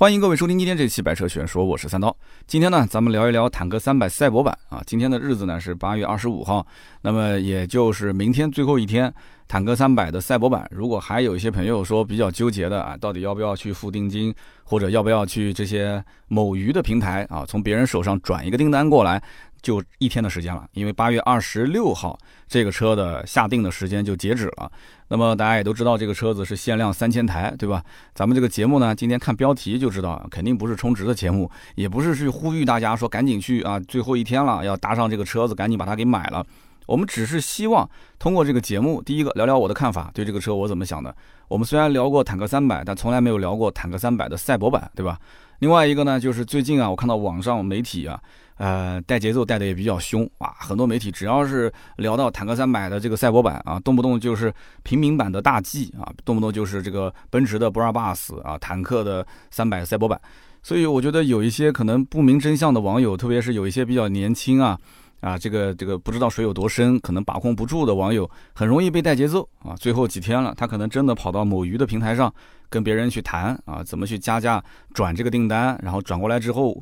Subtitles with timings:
[0.00, 2.16] 欢迎各位收听今天这期《百车全说》，我是三刀。
[2.46, 4.82] 今天呢，咱们聊一聊坦克三百赛博版啊。
[4.86, 6.66] 今天的日子呢是八月二十五号，
[7.02, 9.12] 那么也就是明天最后一天，
[9.46, 10.66] 坦克三百的赛博版。
[10.70, 14.34] 如果还有一些朋友说比较纠结的啊，到底要不要去付定金，
[14.64, 19.22] 或者要不要去这些某鱼的平台啊，从别人手上转一个订单过来？
[19.60, 24.72] 就一天的时间了，因为八月二十六号这个车的下定的时间就截止了。
[25.12, 27.82] 那么大家也都知道，这个车子是限量三千台，对吧？
[28.14, 36.46] 咱们这个节目呢，今天看标题就知道，肯定不是充值的节目，也不是去呼吁大家说赶紧去啊，最后一天了要搭上这个车子，赶紧把它给买了。
[36.86, 37.88] 我们只是希望
[38.20, 41.12] 通过这个节目，第一个聊聊我的看法，对这个车我怎么想的。
[41.48, 45.18] 我们虽然聊过坦克三百，但从来没有聊过坦克三百的赛博版，对吧？
[45.58, 48.20] 另外一个呢，就是最近啊，我看到网上媒体啊。
[48.60, 50.52] 呃，带节奏带的也比较凶啊！
[50.58, 60.20] 很多媒体只要是聊到坦克三百的这个赛博版啊，动不动就是平民版的大 G 啊，动不动就是这个奔驰的 Brabus 啊，坦克的三百赛博版。
[60.62, 64.78] 所以我觉得有一些可能不明真相的网友，特别是有一些比较年轻啊
[65.22, 69.74] 啊，这个这个不知道水有多深，可能把控不住的网友，很容易被带节奏啊。
[69.74, 72.30] 最后几天了，他可能真的跑到某鱼的平台上
[72.68, 74.62] 跟别人去谈啊，怎么去加价
[74.92, 76.78] 转这个订单，然后转过来之后。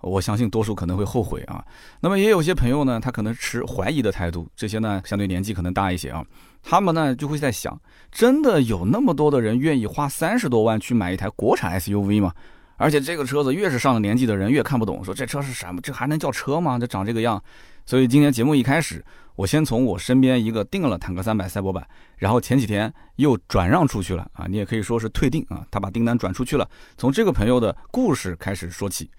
[0.00, 1.64] 我相信多数可能会后悔啊。
[2.00, 6.24] 那么也有些朋友呢，他可能持怀疑的态度，这些呢相对年纪可能大一些啊，
[6.62, 12.32] 他们呢就会在想，真的有那么多的人愿意花三十多万去买一台国产 SUV 吗？
[12.76, 15.80] 而且这个车子越是上了年纪的人越看不懂，说这车是什么？
[15.82, 16.78] 这还能叫车吗？
[16.78, 17.42] 这长这个样。
[17.84, 19.04] 所以今天节目一开始，
[19.34, 26.66] 我先从我身边一个订了坦克三百赛博版，然后前几天又转让出去了啊，你也可以说是退订啊，他把订单转出去了。
[26.96, 29.10] 从这个朋友的故事开始说起。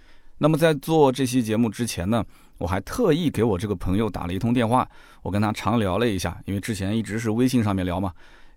[0.43, 2.25] 那么在做这期节目之前呢，
[2.57, 4.89] 我还特意给我这个朋友打了一通电话，
[5.21, 8.11] 我跟他长聊了一下，因为之前一直是微信上面聊嘛。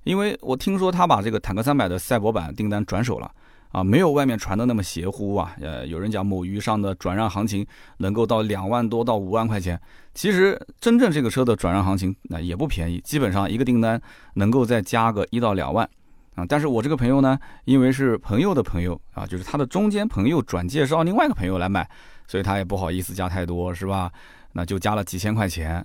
[0.05, 3.31] 因为我听说他把这个坦克三百的赛博版订单转手了
[3.71, 5.55] 啊，没有外面传的那么邪乎啊。
[5.61, 7.67] 呃，有人讲某鱼上的转让行情
[7.99, 9.79] 能够到两万多到五万块钱，
[10.15, 14.00] 其实真正这个车的转让行情那也不便宜，基本上一个订单
[14.37, 15.87] 能够再加个一到两万。
[16.34, 21.89] 啊，但是我这个朋友呢，因为是朋友的朋友啊，就是他的中间朋友转介绍另外一个朋友来买，
[22.27, 24.11] 所以他也不好意思加太多，是吧？
[24.53, 25.84] 那就加了几千块钱。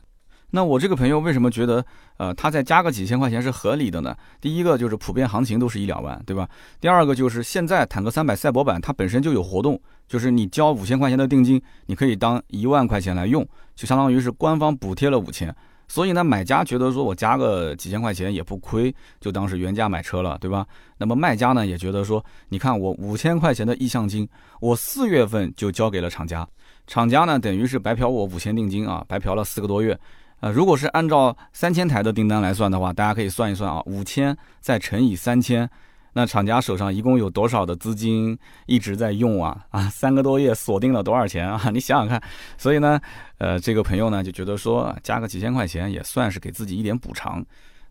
[0.52, 1.86] 那我这个朋友为什么觉得，
[2.18, 4.16] 呃，他再加个几千块钱是合理的呢？
[4.42, 6.50] 第一个就是普遍行情都是一两万，对吧？
[6.82, 15.56] 第二个就是现在坦克三百赛博版它本身就有活动，就是你交五千块钱的定金，你可以当一万块钱来用，就相当于是官方补贴了五千。
[15.90, 20.66] 所以呢，买家觉得说我加个几千块钱也不亏，就当是原价买车了，对吧？
[21.00, 24.30] 那么卖家呢也觉得说，你看我五千块钱的意向金，
[24.62, 26.48] 我四月份就交给了厂家，
[26.86, 30.00] 厂家呢等于是白嫖我五千定金啊，白嫖了四个多月。
[30.42, 35.70] 呃，如果是按照三千台的订单来算的话，大家可以算一算啊，五千再乘以三千。
[36.20, 39.66] 那厂家手上一共有多少的资金一直在用啊？
[39.70, 41.58] 啊，三个多月锁定了多少钱啊？
[41.72, 42.22] 你想想看。
[42.58, 43.00] 所以呢，
[43.38, 47.42] 呃，这个朋友呢就觉得说加个几千块钱也算是给自己一点补偿。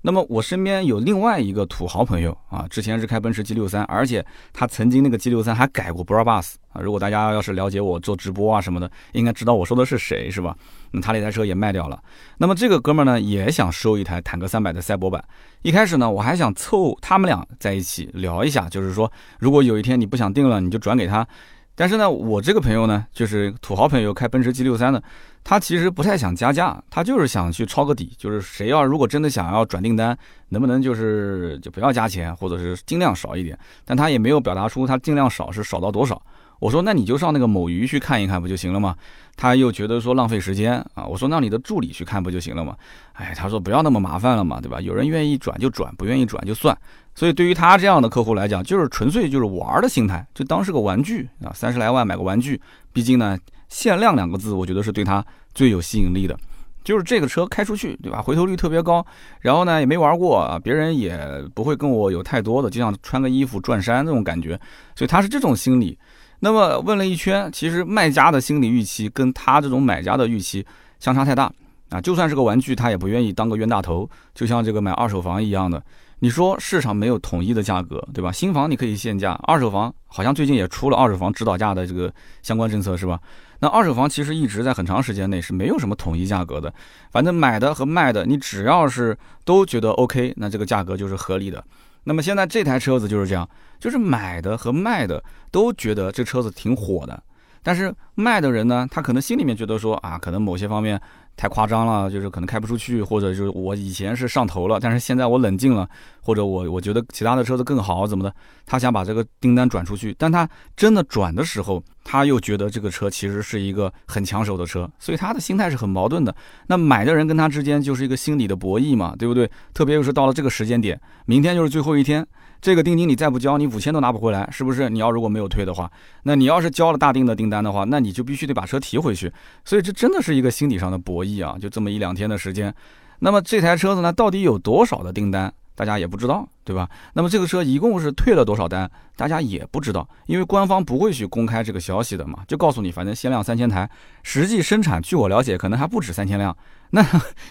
[0.03, 6.81] 那么我身边有另外一个土豪朋友啊，之前是开奔驰 G 六三，而且他曾经那个 G 六三还改过 Brabus 啊。
[6.81, 10.57] 如果大家要是了解我做直播啊什么的，应该知道我说的是谁是吧？
[10.93, 12.01] 那他那台车也卖掉了。
[12.39, 15.23] 那么这个哥们呢也想收一台坦克三百的赛博版。
[15.63, 19.11] 一开始呢我还想凑他们俩在一起聊一下，就是说
[19.41, 21.27] 如果有一天你不想定了，你就转给他。
[21.75, 25.01] 但是呢，我这个朋友呢，就是土豪朋友开奔驰 G 六三的，
[25.45, 30.17] 他其实不太想加价，他就是想去抄个底，就是谁要如果真的想要转订单，
[30.51, 36.21] 能不能就是就不要加钱，或者是尽量少一点，但他也没有表达出他尽量少是少到多少。
[36.59, 38.97] 我说那你就上那个某鱼去看一看不就行了吗？
[39.37, 41.07] 他又觉得说浪费时间啊。
[41.07, 42.77] 我说让你的助理去看不就行了吗？
[43.13, 44.81] 哎，他说不要那么麻烦了嘛，对吧？
[44.81, 46.77] 有人愿意转就转，不愿意转就算。
[47.15, 52.61] 所以对于他这样的客户来讲，就是纯粹就是玩的心态，就当是个玩具啊，三十来万买个玩具。
[52.93, 53.39] 毕竟呢，
[53.69, 55.25] 限量两个字，我觉得是对他
[55.55, 56.39] 最有吸引力的。
[56.85, 58.23] 就是这个车开出去，对吧？
[58.23, 59.05] 回头率特别高，
[59.41, 61.19] 然后呢也没玩过啊，别人也
[61.55, 64.59] 不会跟我有太多的，就像穿个衣服转山这种感觉。
[64.97, 65.99] 所以他是这种心理。
[66.41, 70.65] 那么问了一圈，其实卖家的心理预期跟他这种买家的预期
[70.99, 71.53] 相差太大
[71.91, 72.01] 啊。
[72.01, 75.83] 就算是个玩具，他也不愿意当个冤大头，就像这个买二手房一样的。
[76.21, 78.33] 你说市场没有统一的价格，对吧？
[78.33, 82.11] 新房你可以限价，二手房好像最近也出了二手房指导价的这个
[82.43, 83.21] 相关政策，是吧？
[83.61, 86.73] 那二手房其实一直在很长时间内是没有什么统一价格的，
[87.11, 91.63] 反正买的和卖的，你只要是都觉得 OK，那这个价格就是合理的。
[92.05, 97.23] 那么现在这台车子就是这样，就是买的和卖的都觉得这车子挺火的，
[97.63, 101.01] 但是卖的人呢，他可能心里面觉得说啊，可能某些方面。
[101.39, 105.89] 太夸张了，就是可能开不出去，或者就是我以前是上头了，但是现在我冷静了，
[106.21, 108.35] 或者我我觉得其他的车子更好，怎么的？
[108.67, 110.47] 他想把这个订单转出去，但他
[110.77, 116.35] 真的转的时候，他又觉得这个车其实是一个很抢手的车，所以他的心态是很矛盾的。
[116.67, 119.49] 那买的人跟他之间就是一个心理的博弈嘛，对不对？
[119.73, 122.27] 特别又是到了这个时间点，明天就是最后一天。
[122.61, 124.91] 这个定金你再不交，你五千都拿不回来，是不是？
[124.91, 125.91] 你要如果没有退的话，
[126.25, 129.33] 那你要是交了大定的订单的话，那你就必须得把车提回去。
[129.65, 131.57] 所以这真的是一个心理上的博弈啊！
[131.61, 132.75] 就这么一两天的时间，
[133.21, 136.89] 那么这台车子呢，到底有多少的订单，大家也不知道，对吧？
[137.13, 143.89] 那么这个车一共是退了多少单，大家也不知道，因为官方不会去公开这个消息的嘛，就告诉你反正限量三千台，
[144.25, 146.57] 实际生产据我了解可能还不止三千辆。
[146.91, 147.07] 那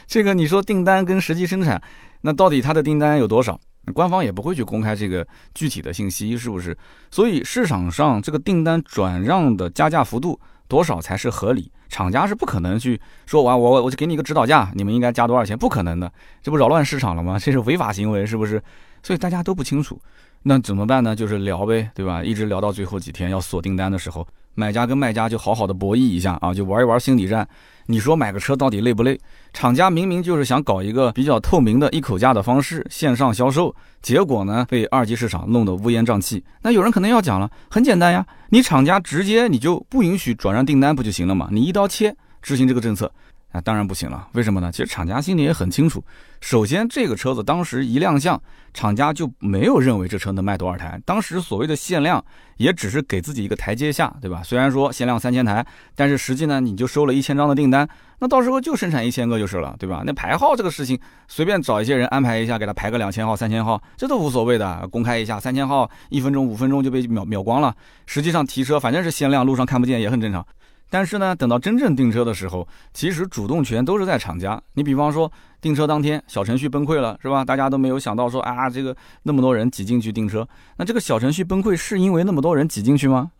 [0.05, 1.81] 这个你说订单跟实际生产，
[2.21, 3.57] 那到底它的订单有多少？
[3.93, 6.77] 官方也不会去公开这个具体的信息，是不是？
[7.09, 11.71] 所以市场上这个订单转让的加价幅度多少才是合理？
[11.89, 15.57] 厂家是不可能去说完我我就给你一个指导价，你们应该加多少钱？
[15.57, 16.11] 不可能的，
[16.41, 17.39] 这不扰乱市场了吗？
[17.39, 18.61] 这是违法行为，是不是？
[19.01, 19.97] 所以大家都不清楚，
[20.43, 21.15] 那怎么办呢？
[21.15, 22.21] 就是聊呗，对吧？
[22.21, 24.27] 一直聊到最后几天要锁订单的时候。
[24.55, 27.47] 买家跟卖家就好好的博弈一下啊，就玩一玩心理战。
[27.89, 29.17] 你说买个车到底累不累？
[29.53, 36.43] 厂家明明就是想搞一个比较透明的一口价的方式线上销售，结果呢被二级市场弄得乌烟瘴气。
[36.61, 41.47] 那有人可能要讲了，很简单呀，你厂家直接你就不允许转让订单不就行了嘛？
[41.49, 43.09] 你一刀切执行这个政策。
[43.51, 44.27] 啊，当然不行了。
[44.33, 44.71] 为什么呢？
[44.71, 46.03] 其实厂家心里也很清楚。
[46.41, 48.39] 首先，这个车子当时一亮相，
[48.73, 51.01] 厂家就没有认为这车能卖多少台。
[51.05, 52.23] 当时所谓的限量，
[52.57, 54.43] 也只是给自己一个台阶下，对吧？
[54.43, 55.65] 虽然说限量三千台，
[55.95, 57.87] 但是实际呢，你就收了一千张的订单，
[58.19, 60.03] 那到时候就生产一千个就是了，对吧？
[60.05, 64.87] 那排号这个事情，随便找一些人安排一下，给他排个两千号、三千号，这都无所谓的。
[64.89, 67.73] 公开一下，三千号一分钟、五分钟就被秒秒光了。
[68.05, 70.45] 实际上提车反正是限量，路上看不见也很正常。
[70.89, 74.61] 但是呢，等到真正订车的时候，其实主动权都是在厂家。
[74.73, 77.43] 你比方说订车当天，小程序崩溃了，是吧？
[77.43, 80.47] 大家都没有想到说啊，这个那么多人挤进去订车，
[80.77, 83.31] 那这个小程序崩溃是因为那么多人挤进去吗？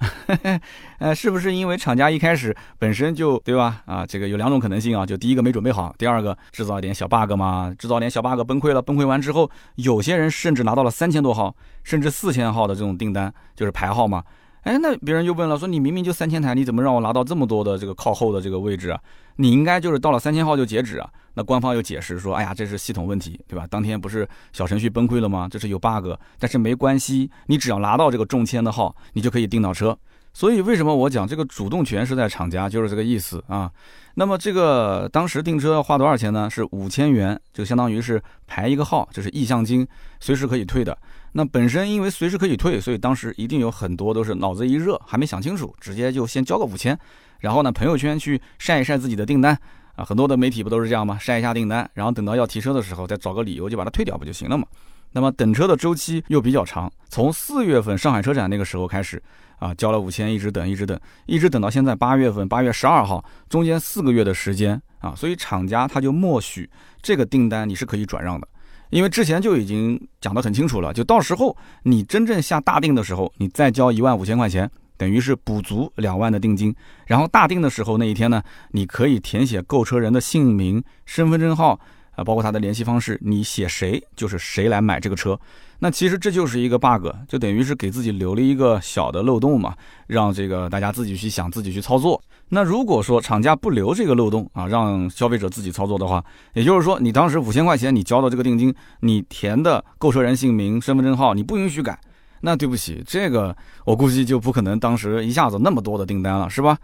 [0.99, 3.81] 呃， 是不是因为厂家一开始本身就对吧？
[3.85, 14.21] 啊，这个有两种可能性啊，就第一个没准备好，第二个制造一点小 bug 嘛，制造点小 bug 崩溃了，崩溃完之后，有些人甚至拿到了三千多号，甚至四千号的这种订单，就是排号嘛。
[14.67, 18.99] 哎，那别人就问了，说你明明就三千台，你怎么让我拿到这么多的这个靠后的这个位置啊？
[19.37, 21.09] 你应该就是到了三千号就截止啊。
[21.35, 23.65] 那官方又解释说，哎呀，这是系统问题，对吧？
[23.69, 25.47] 当天不是小程序崩溃了吗？
[25.49, 29.97] 这是有 bug，但是没关系，你只要拿到这个中签的号，你就可以订到车。
[30.33, 33.71] 所以为什么我讲这个主动权是在厂家，就是这个意思啊。
[34.15, 36.49] 那么这个当时订车要花多少钱呢？
[36.49, 39.87] 是五千元，就相当于是排一个号，这是意向金，
[40.19, 40.97] 随时可以退的。
[41.37, 46.97] 那本身因为随时可以退，所以当时一定有很多都是脑子一热，还没想清楚，直接就先交个五千，
[47.41, 49.55] 然后呢朋友圈去晒一晒自己的订单
[49.95, 50.03] 啊。
[50.03, 51.15] 很多的媒体不都是这样吗？
[51.19, 54.65] 晒一下订单，然后等到要提车的时候再找个理由就把它退掉不就行了嘛？
[55.11, 59.21] 那么等车的周期又比较长，从四月份上海车展那个时候开始。
[59.59, 66.69] 啊，交了五千，一直等，一直等，一直等到现在八月份，八月十二号，中间四个月的时间啊，所以厂家他就默许
[67.01, 68.47] 这个订单你是可以转让的，
[68.89, 76.75] 因为之前就已经讲得很清楚了，就到时候你真正下大定的时候，你再交一万五千块钱，等于是补足两万的定金，
[77.05, 78.41] 然后大定的时候那一天呢，
[78.71, 81.79] 你可以填写购车人的姓名、身份证号。
[82.17, 85.39] 啊，包括他的联系方式，你写谁就是谁来买这个车。
[85.77, 89.75] 那其实这就是一个 bug，就等于是给自己留了一个小的漏洞嘛，
[90.07, 92.19] 让这个大家自己去想，自己去操作。
[92.49, 96.23] 那如果说厂家不留这个漏洞啊，让消费者自己操作的话，
[96.53, 101.99] 也就是说你当时五千块钱你交的这个定金，你填的购车人姓名、身份证号你不允许改，
[102.39, 106.77] 那对不起，这个我估计就不可能当时一下子那么多的订单了，是吧？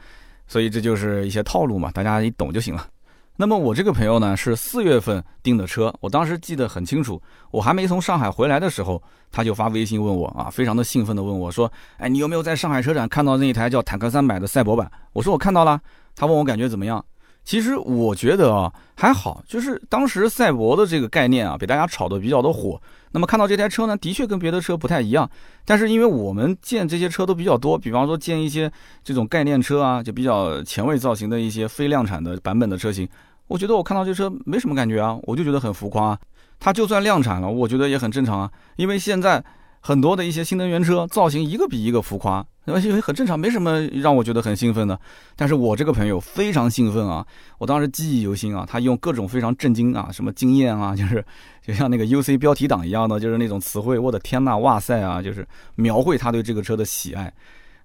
[0.48, 2.86] 所以这就是一些套路嘛，大家一懂就行了。
[3.36, 14.90] 那么我这个朋友呢是四月份订的车，我当时记得很清楚，我还没从上海回来的时候，他就发微信问我啊，非常的兴奋的问我说，哎，你有没有在上海车展看到那一台叫坦克三百的赛博版？
[15.14, 15.82] 我说我看到了。
[16.16, 17.04] 他问我感觉怎么样？
[17.44, 22.80] 其实我觉得啊还好，就是当时赛博的这个概念啊，被大家炒得比较的火。
[23.14, 25.30] 那么看到这台车呢，的确跟别的车不太一样。
[25.64, 28.70] 但是因为我们见这些车都比较多，比方说见一些
[29.04, 33.08] 这种概念车啊，就比较前卫造型的一些非量产的版本的车型，
[33.48, 36.08] 我觉得我看到这车没什么感觉啊，我就觉得很浮夸。
[36.08, 36.20] 啊
[36.60, 39.44] 它就算量产了，我觉得也很正常啊，因为现在。
[39.86, 44.98] 很多的一些新能源车造型一个比一个浮夸，而且很正常，没什么让我觉得很兴奋的。
[45.36, 47.26] 但是我这个朋友非常兴奋啊，
[47.58, 51.24] 我当时记忆犹新啊，他用各种非常震惊啊，什么惊艳啊，就是
[51.62, 57.34] 就像那个 UC 标题党一样的，就是那种词汇，我的天呐，哇塞啊，就是描绘他对这个车的喜爱。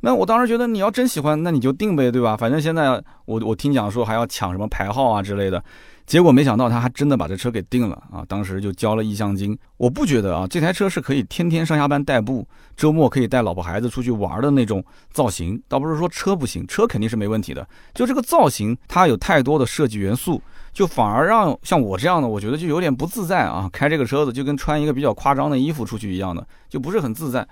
[0.00, 2.37] 那我当时觉得你要真喜欢，那你就定呗，对吧？
[2.37, 5.61] 反正现在我我听讲说还要抢什么牌号啊之类的，
[6.09, 8.25] 结果没想到他还真的把这车给定了啊！
[8.27, 9.57] 当时就交了意向金。
[9.77, 15.62] 我不觉得啊，这台车是可以天天上下班代步，周末可以带老婆孩子出去玩的那种造型。
[15.69, 20.41] 倒不是说车不行，车肯定是没问题的，就这个造型它有太多的设计元素，
[20.73, 23.69] 就反而让像我这样的，我觉得就有点不自在啊。
[23.71, 27.47] 开这个车子就跟穿一个比较夸张的衣服出去一样的，就不是很自在。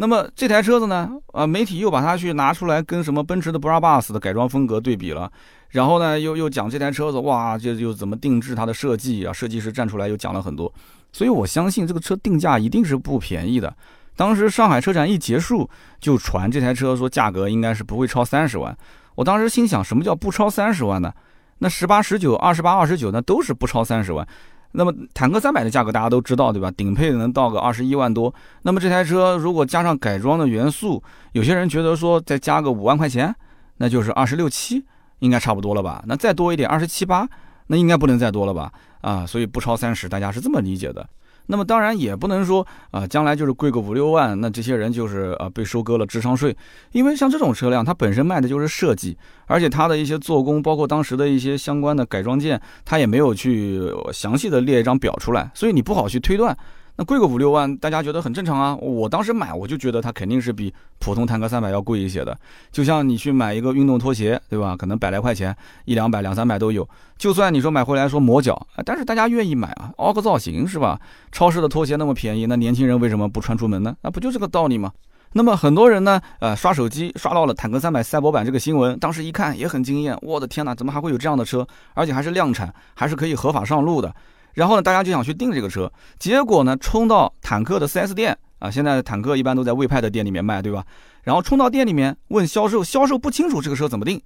[0.00, 1.10] 那么这台车子呢？
[1.32, 5.28] 啊，媒体又把它去拿出来跟什么奔驰的 Brabus 的改装风格对比了，
[5.70, 9.32] 然后呢，又又讲这台车子，哇，就就怎么定制它的设计啊？
[9.32, 10.72] 设计师站出来又讲了很多，
[11.12, 13.76] 所以我相信这个车定价一定是不便宜的。
[14.14, 18.76] 当时上海车展一结束，就传这台车说价格应该是不会超三十万。
[19.16, 21.12] 我当时心想，什么叫不超三十万呢？
[21.58, 24.24] 那十八、十九、二十八、二十九，那都是不超三十万。
[24.72, 26.70] 那么坦克三百的价格大家都知道，对吧？
[26.70, 28.32] 顶配能到个二十一万多。
[28.62, 33.34] 那么这台车如果加上改装的元素，有些人觉得说再加个五万块钱，
[33.78, 34.84] 那就是二十六七，
[35.20, 36.04] 应该差不多了吧？
[36.06, 37.28] 那再多一点二十七八，
[37.68, 38.72] 那应该不能再多了吧？
[39.00, 41.08] 啊，所以不超三十，大家是这么理解的。
[41.48, 46.56] 那么当然也不能说啊，将来就是贵个五六万，那这些人就是啊被收割了智商税，
[46.92, 53.80] 因为像这种车辆，它本身卖的就是设计，而且它的一些做工，包括当时的一些相关的改装件，它也没有去
[54.12, 56.56] 详细的列一张表出来，所以你不好去推断。
[57.00, 58.74] 那贵个五六万，大家觉得很正常啊。
[58.74, 62.36] 我当时买，我就觉得它肯定是比普通坦克三百要贵一些的。
[62.72, 64.76] 就像你去买一个运动拖鞋，对吧？
[64.76, 66.86] 可能百来块钱，一两百、两三百都有。
[67.16, 71.00] 就算你说买回来说磨脚，但是大家愿意买啊，凹个造型是吧？
[71.30, 73.94] 超市的拖鞋那么便宜，那年轻人为什么不穿出门呢？
[74.02, 74.90] 那不就这个道理吗？
[75.34, 80.18] 那么很多人呢，呃，刷手机刷到了坦克三百赛博版这个新闻，当时一看也很惊艳。
[80.20, 81.64] 我的天哪，怎么还会有这样的车？
[81.94, 84.12] 而且还是量产，还是可以合法上路的。
[84.58, 85.88] 然后呢，大家就想去订这个车，
[86.18, 90.84] 结果呢，冲到坦克的 4S 店啊，现在坦克一般都在魏派的店里面卖，对吧？
[91.22, 94.20] 然后冲到店里面问销售，销售不清楚这个车怎么定，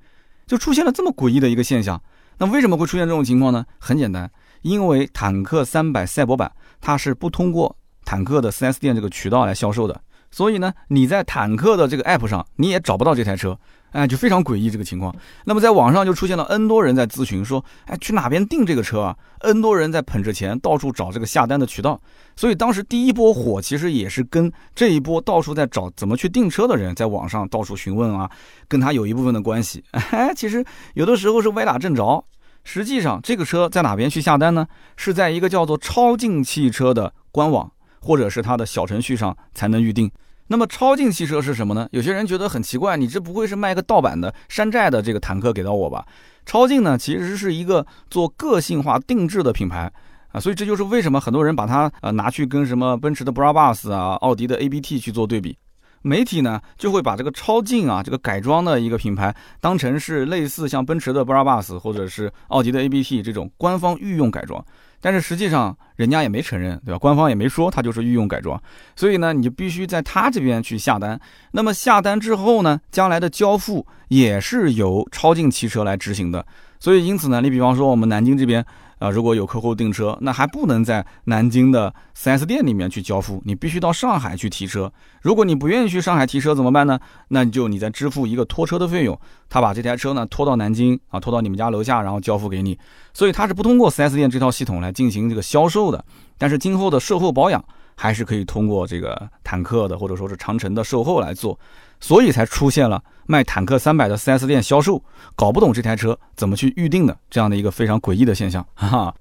[0.47, 2.01] 就出现了这么诡异的一个现象。
[2.39, 3.63] 那为什么会出现这种情况呢？
[3.79, 4.31] 很简单，
[4.63, 10.01] 因为坦克300赛博版它是不通过坦克的 4S 店这个渠道来销售的，
[10.33, 13.57] 所以呢，你在坦克的这个 app 上你也找不到这台车。
[13.93, 15.15] 哎，就非常诡异这个情况。
[15.45, 22.01] 那么在网上就出现了 N 多人在咨询说，哎，去哪边订这个车啊？N 多人在捧着钱到处找这个下单的渠道。
[22.35, 28.31] 所以当时第一波火其实也是跟这一波到处在找怎么去订车的人在网上到处询问啊，
[28.67, 29.85] 跟他有一部分的关系。
[29.93, 32.25] 哎，其实有的时候是歪打正着。
[32.65, 34.67] 实际上这个车在哪边去下单呢？
[34.97, 37.71] 是在一个叫做超境汽车的官网
[38.03, 40.11] 或者是它的小程序上才能预定。
[40.49, 41.89] 那么超境汽车是什么呢？
[41.93, 46.05] 有些人觉得很奇怪，你这不会是卖个盗版的山寨的这个坦克给到我吧？
[46.45, 49.91] 超境呢，其实是一个做个性化定制的品牌
[50.33, 55.57] 啊，所以这就是为什么很多人把它呃拿去跟什么奔驰的 Brabus 啊、奥迪的 ABT 去做对比。
[56.03, 64.63] 媒体呢就会把这个超境啊这个改装的一个品牌当成是类似像奔驰的 Brabus 或者是奥迪的 ABT 这种官方御用改装。
[65.03, 66.99] 但是实际上，人家也没承认，对吧？
[66.99, 68.59] 官方也没说它就是御用改装，
[68.97, 71.21] 所以呢，你就必须在他这边去下单。
[71.51, 76.47] 那么下单之后呢，将来的交付也是由超境汽车来执行的。
[76.81, 78.65] 所以因此呢，你比方说我们南京这边。
[79.03, 84.93] 啊，如果有客户订车，那还不能在南京的 4S 店里面去交付，你必须到上海去提车。
[85.23, 87.01] 如果你不愿意去上海提车怎么办呢？
[87.27, 89.19] 那你就你再支付一个拖车的费用，
[89.49, 92.79] 他把这台车呢拖到南京啊，拖到你们家楼下，然后交付给你。
[93.13, 96.05] 所以他是不通过 4S 店这套系统来进行这个销售的，
[96.39, 97.65] 但是今后的售后保养
[97.97, 101.59] 还是可以通过这个坦克的或者说是长城的售后来做。
[102.03, 105.03] 所以才出现了卖坦克三百的 4S 店销售
[105.37, 109.15] 搞不懂这台车怎么去预定的这样的一个非常诡异的现象，哈哈。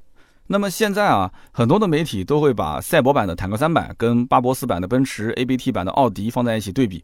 [0.48, 7.02] 那么现在啊，很多的媒体都会把赛博版的坦克三百跟巴博斯版的奔驰、ABT 版的奥迪放在一起对比。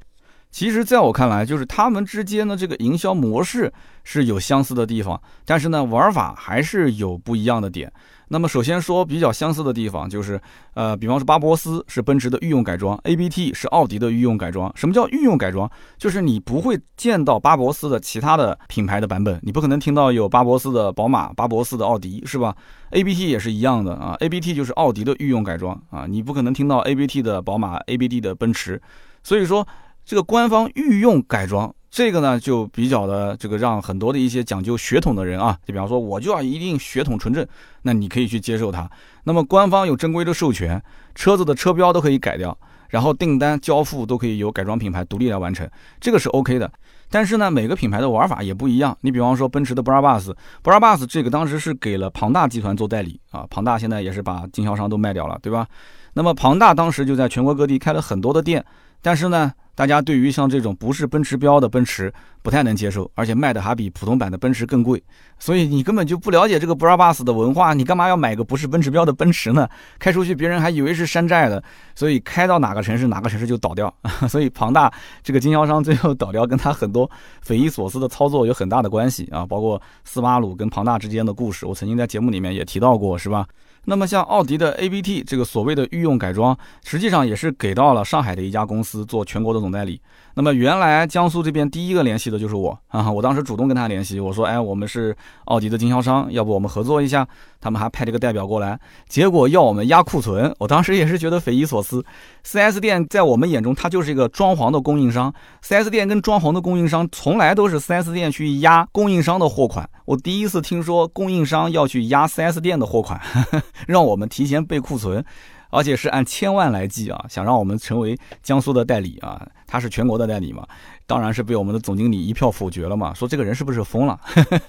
[0.57, 3.71] 其实，在我看来，就是他们之间的这个营销模式
[4.03, 7.93] 是有相似的地方，但是呢，玩法还是有不一样的点。
[8.29, 10.41] 那么首先说比较相似的地方，就是，
[10.73, 14.73] 呃，比方说巴博斯是奔驰的御用改装，ABT 是奥迪的御用改装。
[14.75, 15.69] 什么叫御用改装？
[15.95, 22.55] 就是你不会见到巴博斯的其他的品牌的版本，你不可能听到有巴博斯的宝马、巴博斯的奥迪，是吧
[22.89, 28.81] ？ABT 也是一样的啊，ABT 就是奥迪的御用改装啊，你不可能听到 ABT 的宝马、ABT 的奔驰。
[29.23, 29.67] 所以说，
[30.07, 31.71] 这个官方御用改装。
[31.91, 37.45] 这个呢，就比较的这个让很多的一些讲究血统的人啊，就比方说我就要一定血统纯正，
[37.81, 38.89] 那你可以去接受它。
[39.25, 40.81] 那么官方有正规的授权，
[41.13, 42.57] 车子的车标都可以改掉，
[42.89, 46.71] 然后订单交付都可以由改装品牌独立来完成，这个是 OK 的。
[47.09, 48.97] 但是呢，每个品牌的玩法也不一样。
[49.01, 55.67] 你比方说奔驰的 Brabus，Brabus 这个当时是给了庞大集团做代理啊，庞大现在也是把经销商都卖掉了，对吧？
[56.13, 58.63] 那么庞大当时就在全国各地开了很多的店，
[59.01, 59.51] 但是呢。
[59.77, 65.01] 大家对于像这种不是奔驰标的奔驰不太能接受，而且卖的还比普通版的奔驰更贵，
[65.37, 69.69] 所以你根本就不了解这个 Brabus 的文化，你干嘛要买个不是奔驰标的奔驰呢？
[69.99, 73.93] 开出去别人还以为是山寨的，所以开到哪个城市哪个城市就倒掉。
[74.27, 74.91] 所以庞大
[75.21, 77.07] 这个经销商最后倒掉，跟他很多
[77.43, 83.45] 匪夷所思的操作有很大的关系啊，包括斯巴鲁跟庞大之间的故事，我曾经在节目里面也提到过，是吧？
[83.89, 90.01] 那么像奥迪的 ABT 这个所谓的御用改装，实际上也是给到了上海的一家公司做全国的总代理。
[90.37, 97.27] 那么原来江苏这边第一个联系的就是我啊，我当时主动跟他联系，我说，哎，我们是奥迪的经销商，要不我们合作一下？
[97.59, 98.79] 他们还派这个代表过来，
[99.09, 102.05] 结果要我们压库存，我当时也是觉得匪夷所思。
[102.45, 109.89] 4S 店在我们眼中，它就是一个装潢的供应商，4S 店跟装潢的供应商从来都是 4S 店去压供应商的货款。
[110.05, 113.19] 我第一次听说供应商要去压 4S 店的货款，
[113.87, 115.25] 让我们提前备库存。
[115.69, 120.65] 而且是按千万来计啊，想让我们成为江苏的代理啊，他是全国的代理嘛，
[121.05, 124.19] 当然是被我们的总经理一票否决了嘛，说这个人是不是疯了？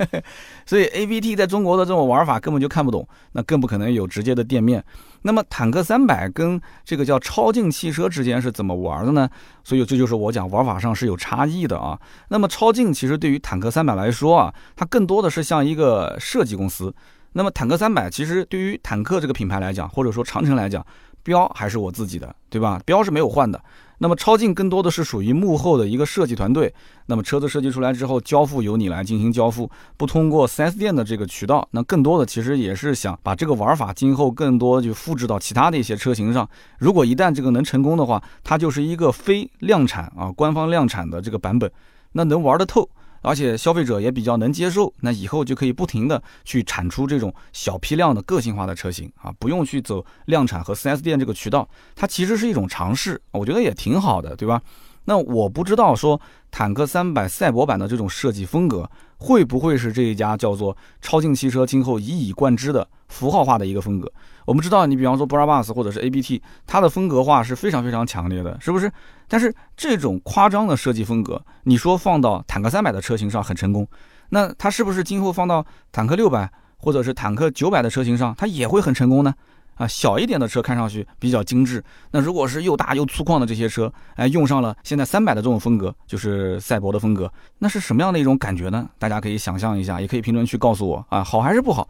[0.66, 4.84] 所以 A B T 在中国的这种玩法根本就看不懂，那更不可能有直接的店面。
[5.22, 9.28] 那么坦克三百跟这个叫超净汽车之间是怎么玩的呢？
[9.64, 11.98] 所以这就是我讲玩法上是有差异的啊。
[12.28, 16.94] 那么超净其实对于坦克三百来说啊，它更多的是像一个设计公司。
[17.32, 20.84] 那么坦克三百其实对于坦克这个品牌来讲，或者说长城来讲，
[21.22, 22.80] 标还是我自己的，对吧？
[22.84, 23.60] 标是没有换的。
[23.98, 26.72] 那么超净更多的是属于幕后的一个设计团队。
[27.06, 31.66] 那么车子设计出来之后，交付由你来进行交付，不通过 4S 店的这个渠道。
[31.72, 36.48] 那更多的其实也是想把这个玩法今后更多就复制到其他的一些车型上。
[36.78, 41.70] 如果一旦这个能成功的话，它就是一个非量产啊，官方量产的这个版本，
[42.12, 42.88] 那能玩得透。
[43.20, 54.62] 而且消费者也比较能接受，那以后就可以不停的去产出这种小批量的个性化的车型啊，不用去走量产和 4S 店这个渠道，它其实是一种尝试，我觉得也挺好的，对吧？
[55.04, 56.20] 那我不知道说
[56.50, 64.10] 坦克三百赛博版的这种设计风格会不会是这一家叫做超净汽车今后一以贯之的符号化的一个风格。
[64.46, 68.90] 我们知道，你比方说 Brabus 或者是 ABT，它的风格化是非常非常强烈的，是不是？
[69.28, 73.86] 但是这种夸张的设计风格，你说放到坦克三百的车型上很成功，
[74.30, 79.34] 那它是不是今后放到坦克六百或者是坦克九百的车型上，它也会很成功呢？
[79.78, 88.90] 啊，小一点的车看上去比较精致，那如果是又大又粗犷的这些车，哎，用上了现在三百的这种风格，就是赛博的风格，那是什么样的一种感觉呢？
[88.98, 91.88] 大家可以想象一下，也可以评论区告诉我啊，好还是不好？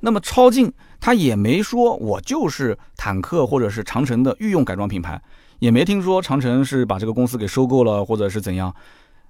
[0.00, 5.20] 那么超劲它也没说我就是坦克或者是长城的御用改装品牌，
[5.58, 8.74] 也没听说长城是把这个公司给收购了或者是怎样，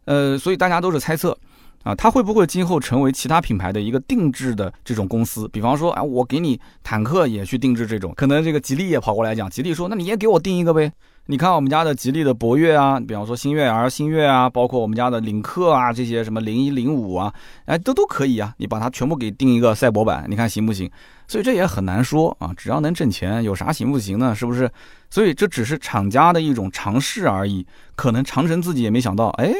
[0.05, 1.37] 呃，所以大家都是猜测。
[1.83, 5.49] 啊，它会不会今后成为其他品牌的一个定制的这种公司？
[5.49, 10.93] 比方说，啊，我给你坦克也去定制这种，可能这个吉利也跑过来讲，吉利说，那你也给我定一个呗。
[11.27, 17.33] 你看我们家的吉利的博越啊，比方说星越 R、星越啊，包括我们家的领克啊，这些什么零一零五啊，
[17.67, 18.53] 哎，都都可以啊。
[18.57, 20.91] 你把它全部给定一个赛博版，你看行不行？
[21.29, 24.35] 所以这也很难说啊，只要能挣钱，有啥行不行呢？
[24.35, 24.69] 是不是？
[25.09, 27.65] 所以这只是厂家的一种尝试而已。
[27.95, 29.53] 可能长城自己也没想到，哎，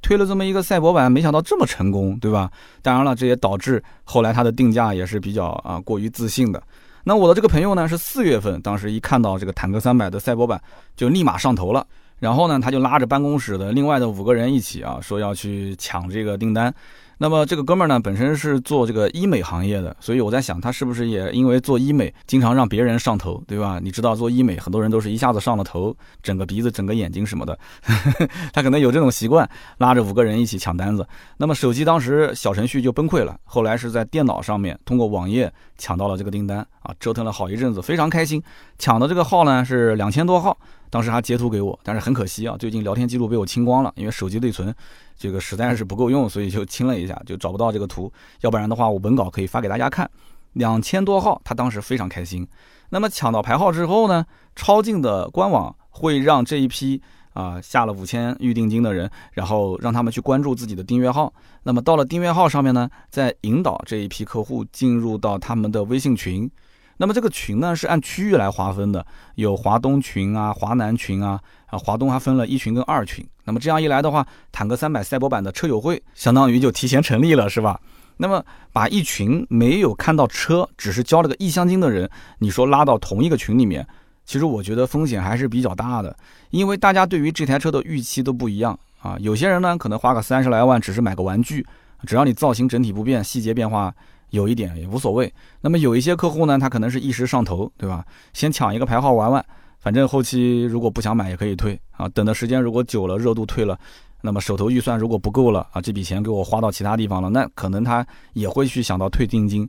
[0.00, 2.50] 推了这么一个赛博版，没想到这么成功，对吧？
[2.82, 6.62] 当然了，这也导致后来它的定价也是比较啊过于自信的。
[7.04, 10.60] 那我的这个朋友呢，是四月份，当时一看到这个坦克三百的赛博版，
[10.96, 11.86] 就立马上头了。
[12.18, 16.74] 然后呢，他就拉着办公室的另外的五个人一起啊，说要去抢这个订单。
[17.20, 23.80] 那么这个哥们儿呢，本身是做这个医美行业的，所以我在想，他是不是也因为做医美，经常让别人上头，对吧？
[23.82, 27.58] 你知道做医美，很多人都是一下子上了头，整个鼻子、整个眼睛什么的，
[28.54, 31.06] 他可能有这种习惯，拉着五个人一起抢单子。
[31.36, 38.40] 那么手机当时小程序就崩溃了，后来是在电脑上面通过网页抢到了这个订单啊，折腾了好一阵子，非常开心。
[38.78, 40.56] 抢的这个号呢是两千多号，
[40.90, 44.74] 当时还截图给我，但是很可惜啊，最近聊天记录被我清光了，因为手机内存。
[45.16, 48.12] 这个实在是不够用，所以就清了一下，就找不到这个图。
[48.42, 50.08] 要不然的话，我文稿可以发给大家看。
[50.52, 52.46] 两千多号，他当时非常开心。
[52.90, 54.24] 那么抢到牌号之后呢，
[54.54, 57.02] 超净的官网会让这一批
[57.34, 61.32] 啊下了五千预定金的人，然后让他们去关注自己的订阅号。
[61.64, 66.50] 那么到了订阅号上面呢，再引导这一批客户进入到他们的微信群。
[66.98, 69.04] 那么这个群呢是按区域来划分的，
[69.36, 73.26] 有华东群啊、华南群啊，啊华东还分了一群跟二群。
[73.44, 77.80] 那么这样一来的话，坦克三百赛博版的车友会相当于就提前成立了，是吧？
[78.18, 83.86] 那么把一群没有看到车，只是交了个意向金的人，你说拉到同一个群里面，
[84.26, 86.14] 其实我觉得风险还是比较大的，
[86.50, 89.16] 因为大家对于这台车的预期都不一样啊。
[89.20, 91.64] 有些人呢可能花个三十来万只是买个玩具，
[92.08, 93.94] 只要你造型整体不变，细节变化。
[94.30, 95.32] 有一点也无所谓。
[95.60, 98.04] 那么有一些客户呢，他可能是一时上头，对吧？
[98.32, 99.44] 先抢一个牌号玩玩，
[99.80, 103.78] 反正后期如果不想买也可以退啊，等的时间如果久了，热度退了，
[104.22, 109.68] 那么手头预算如果不够了啊，这笔钱给我花到其他地方了，那可能他也会去想到退定金。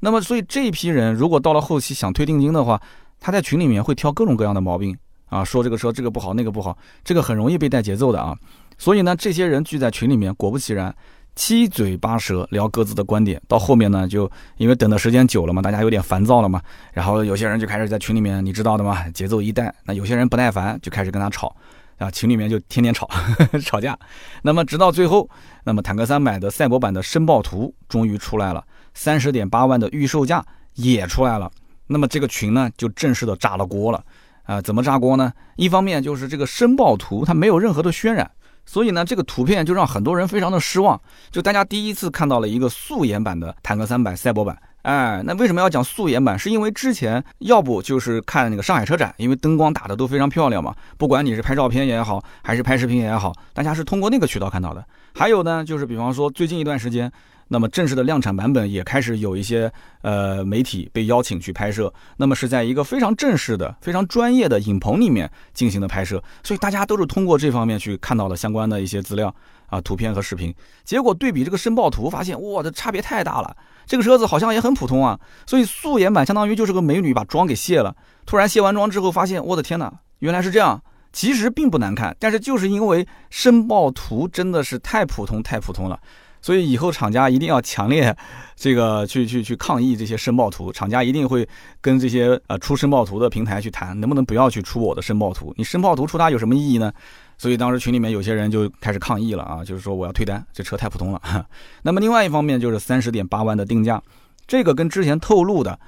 [0.00, 2.80] 那么所以这一批人如果到了后期想退定金的话，
[3.20, 4.96] 他在群里面会挑各种各样的毛病
[5.26, 8.36] 啊，说这个车这个不好那个不好，这个很容易被带节奏的啊。
[8.78, 10.94] 所以呢，这些人聚在群里面，果不其然。
[11.40, 16.60] 七嘴八舌聊各自的观点，到后面呢，就因为等的时间久了嘛，大家有点烦躁了嘛，
[16.92, 21.56] 然后有些人就开始在群里面，你知道的嘛，节奏一带，那有些人不耐烦，就开始跟他吵，
[21.96, 23.08] 啊，群里面就天天吵，
[23.64, 23.98] 吵架。
[24.44, 25.26] 那么直到最后，
[25.64, 31.50] 那么坦克三百的赛博版的申报图终于出来了，三十点八万的预售价也出来了，
[31.86, 34.04] 那么这个群呢就正式的炸了锅了，
[34.42, 35.32] 啊，怎么炸锅呢？
[35.56, 38.30] 一方面就是这个申报图它没有任何的渲染。
[38.70, 41.00] 所以呢，这个图片就让很多人非常的失望。
[41.32, 46.38] 就大家第一次看到了一个素颜版的坦克三百赛博版，哎，那为什么要讲素颜版？
[46.38, 50.72] 是因为之前要不就是看那个上海车展，因为灯光打的都非常漂亮嘛。
[50.96, 54.84] 不管你是拍照片也好，还是拍视频也好，大家是通过那个渠道看到的。
[55.14, 57.10] 还有呢，就是比方说最近一段时间。
[57.52, 59.68] 那么正式的量产版本也开始有一些
[60.02, 69.34] 呃媒体被邀请去拍摄，那么是在一个非常正式的、非常专业的影棚里面进行的拍摄，所以大家都是通过这方面去看到了相关的一些资料
[69.66, 70.54] 啊、图片和视频。
[70.84, 73.56] 结果对比这个申报图，发现哇，这差别太大了。
[73.84, 80.80] 这个车子好像也很普通啊，所以素颜版相当于就是个美女把妆给卸了，突然卸完妆之后发现，我的天哪，原来是这样。
[81.12, 85.98] 其实并不难看，但是就是因为申报图真的是太普通、太普通了。
[86.42, 88.16] 所以以后厂家一定要强烈，
[88.56, 91.46] 这个去去去抗议这些申报图，厂家一定会
[91.82, 95.52] 跟这些呃出申报图的平台去谈，能不能不要去出我的申报图？
[95.58, 96.90] 你申报图出它有什么意义呢？
[97.36, 101.20] 所以当时群里面有些人就开始抗议了啊，就是说我要退单，这车太普通了。
[101.82, 104.02] 那么另外一方面就是三十点八万的定价，
[104.46, 105.78] 这个跟之前透露的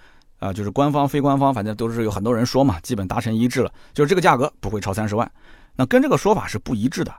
[0.42, 5.30] 啊，就是官方非官方，反正都是有很多人说嘛，基本达成一致了，就是这个价格不会超三十万。
[5.76, 7.14] 那跟这个说法是不一致的。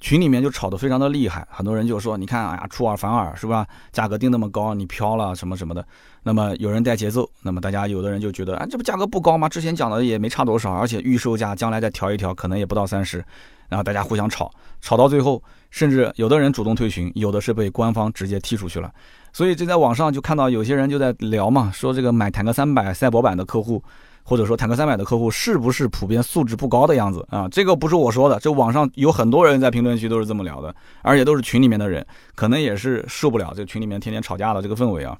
[0.00, 3.66] 群里面就吵得非常的厉害，很多人就说：“你看，哎呀，出尔反尔是吧？
[3.90, 5.84] 价格定那么高，你飘了什么什么的。”
[6.22, 9.48] 那么有人带节奏，那么大家有的人就觉得：“啊，这不价格不高吗？
[9.48, 13.24] 之前讲的也没差多少，而且预售价将来再调一调，可能也不到三十。”
[13.68, 18.90] 然后大家互相吵，吵到最后，甚至有的人主动退群，有的是被官方直接踢出去了。
[19.32, 23.82] 所以这在网上就看到有些人就在聊嘛，说这个买坦克三百赛博版的客户。
[24.24, 27.48] 或者说坦克三百的客户是不是普遍素质不高的样子啊？
[27.48, 35.16] 这个不是我说的，这网上有很多人在评论区都是这么聊的，而且都是群里面的人，可能也是受不了这群里面天天吵架的这个氛围啊。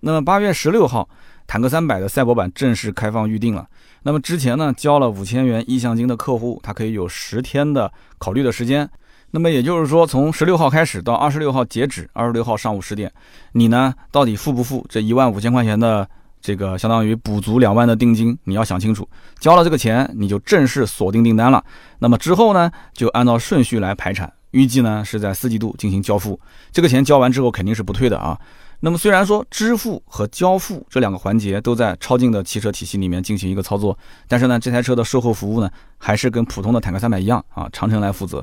[0.00, 1.08] 那么八月十六号，
[1.46, 3.66] 坦克三百的赛博版正式开放预定了。
[4.02, 8.86] 那么之前呢，交了五千元意向金的客户，他可以有十天的考虑的时间。
[9.30, 13.12] 那么也就是说，从十六号开始到二十六号截止，二十六号上午十点，
[13.52, 16.08] 你呢到底付不付这一万五千块钱的？
[16.42, 19.06] 这个相当于补足两万的定金，你要想清楚，
[19.38, 21.62] 交了这个钱，你就正式锁定订单了。
[21.98, 26.40] 那么之后呢，就按照顺序来排产，预计呢是在四季度进行交付。
[26.72, 28.40] 这个钱交完之后肯定是不退的啊。
[28.80, 38.42] 那么虽然说支付和交付这两个环节都在超净的汽车体系里面进行一个操作，但是呢，这台车的售后服务呢，还是跟普通的坦克三百一样啊，长城来负责。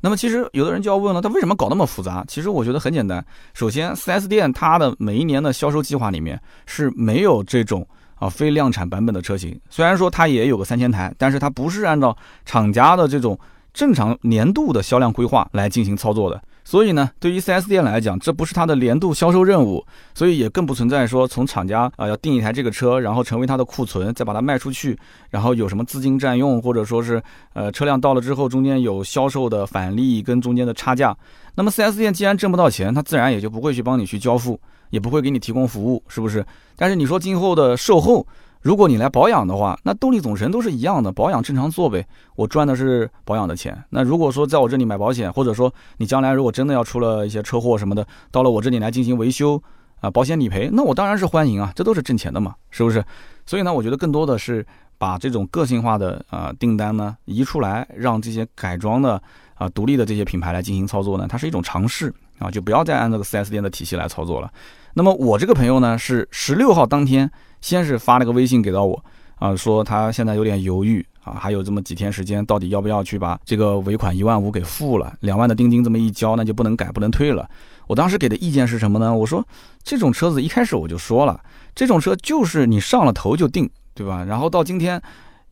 [0.00, 2.24] 那么其实有的人就要问了，他为什么搞那么复杂？
[2.26, 3.24] 其实我觉得很简单。
[3.52, 9.60] 首先，4S 店它的每一年的销售计划里面是没有这种啊非量产版本的车型。
[9.68, 13.38] 虽然说它也有个三千台，但是它不是按照厂家的这种
[13.74, 16.42] 正常年度的销量规划来进行操作的。
[16.70, 24.96] 所以呢，对于 4S 店来讲，这不是它的年度销售任务，所以也更不存在说从厂家啊要订一台这个车，然后成为它的库存，再把它卖出去，
[25.30, 27.20] 然后有什么资金占用，或者说是
[27.54, 31.12] 呃车辆到了之后中间有销售的返利跟中间的差价。
[31.56, 34.56] 那么 4S 店既然挣不到钱，它自然也就不会去帮你去交付，
[34.90, 36.46] 也不会给你提供服务，是不是？
[36.76, 38.24] 但是你说今后的售后。
[38.62, 42.06] 如果你来保养的话，那动力总成都是一样的，保养正常做呗。
[42.36, 43.82] 我赚的是保养的钱。
[43.88, 49.62] 那如果说在我这里买保险，或者说你将来如果真的要出了一些车祸什么的，到了我这里来进行维修
[50.00, 53.02] 啊，保险理赔，那我当然是欢迎啊，这都是挣钱的嘛，是不是？
[53.46, 54.64] 所以呢，我觉得更多的是
[54.98, 59.20] 把这种个性化的啊订单呢移出来，让这些改装的
[59.54, 64.52] 啊独立的这些品牌来进行操作呢，它是一种尝试啊，就不要再按这个 4S 店的体系来操作了。
[64.92, 67.30] 那么我这个朋友呢，是十六号当天。
[67.60, 69.04] 先是发了个微信给到我，
[69.36, 75.12] 啊，说他现在有点犹豫啊，还有这么几天时间，到底要不要去把这个尾款一万五给付了？
[75.20, 77.48] 两万的定金这么一交，那就不能改不能退了。
[77.86, 79.14] 我当时给的意见是什么呢？
[79.14, 79.46] 我说
[79.82, 81.40] 这种车子一开始我就说了，
[81.74, 84.24] 这种车就是你上了头就定，对吧？
[84.24, 85.00] 然后到今天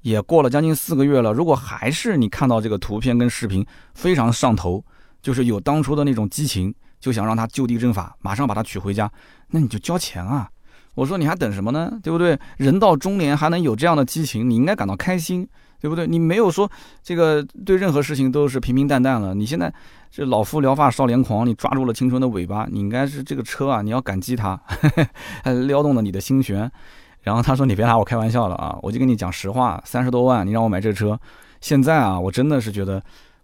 [0.02, 4.82] 也过了将近四个月了，如果还是你看到这个图片跟视频非常上头，
[5.20, 9.10] 就是有当初的那种激情，就想让他就地正法，马上把它娶回家，
[9.50, 10.48] 那你就交钱啊。
[10.98, 11.92] 我说你还等什么呢？
[12.02, 12.38] 对不对？
[12.56, 15.48] 人到中年还能有这样的激情，你应该感到开心。
[15.80, 16.08] 对不对？
[16.08, 16.68] 你没有说
[17.04, 19.32] 这个对任何事情都是平平淡淡了。
[19.32, 19.72] 你现在
[20.10, 24.60] 这老夫聊发少年狂，你抓住了青春的尾巴，你应该是这个车啊，你要感激它，
[25.44, 26.68] 还 撩动了你的心弦。
[27.22, 28.76] 然后他说：“你别拿我开玩笑了啊！
[28.82, 31.16] 我就跟你讲实话，三十多万你让我买这车，
[31.60, 33.00] 现在啊，我真的是觉得，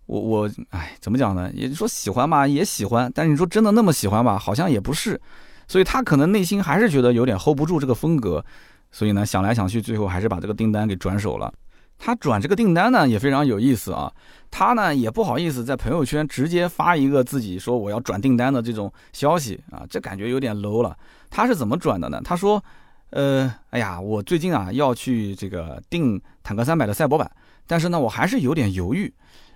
[0.06, 1.48] 我我哎，怎么讲呢？
[1.54, 5.20] 也说喜欢吧，也喜欢，但是你说真的那么喜欢吧，好像也不是。
[5.68, 8.44] 所以他可能内心还是觉得有点 hold 不住这个风格，
[8.90, 11.52] 所以呢，想来想去，最后还是把这个订单给转手了。”
[11.96, 14.12] 他转这个订单呢也非常有意思啊，
[14.50, 20.94] 他呢也不好意思在朋友圈直接发一个自己说我要转订单的这种消息啊，这感觉有点 low 了。
[21.30, 22.20] 他是怎么转的呢？
[22.24, 22.62] 他说，
[23.10, 27.30] 呃，哎呀，我最近啊要去这个订坦克三百的赛博版，
[27.64, 29.10] 但是呢我还是有点犹豫，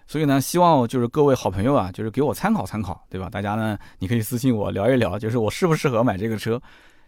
[0.09, 3.29] 所以呢希望就是各位好朋友啊，就是给我参考参考，对吧？
[3.31, 6.61] 大家呢你可以私信我聊一聊，就是我适不适合买这个车。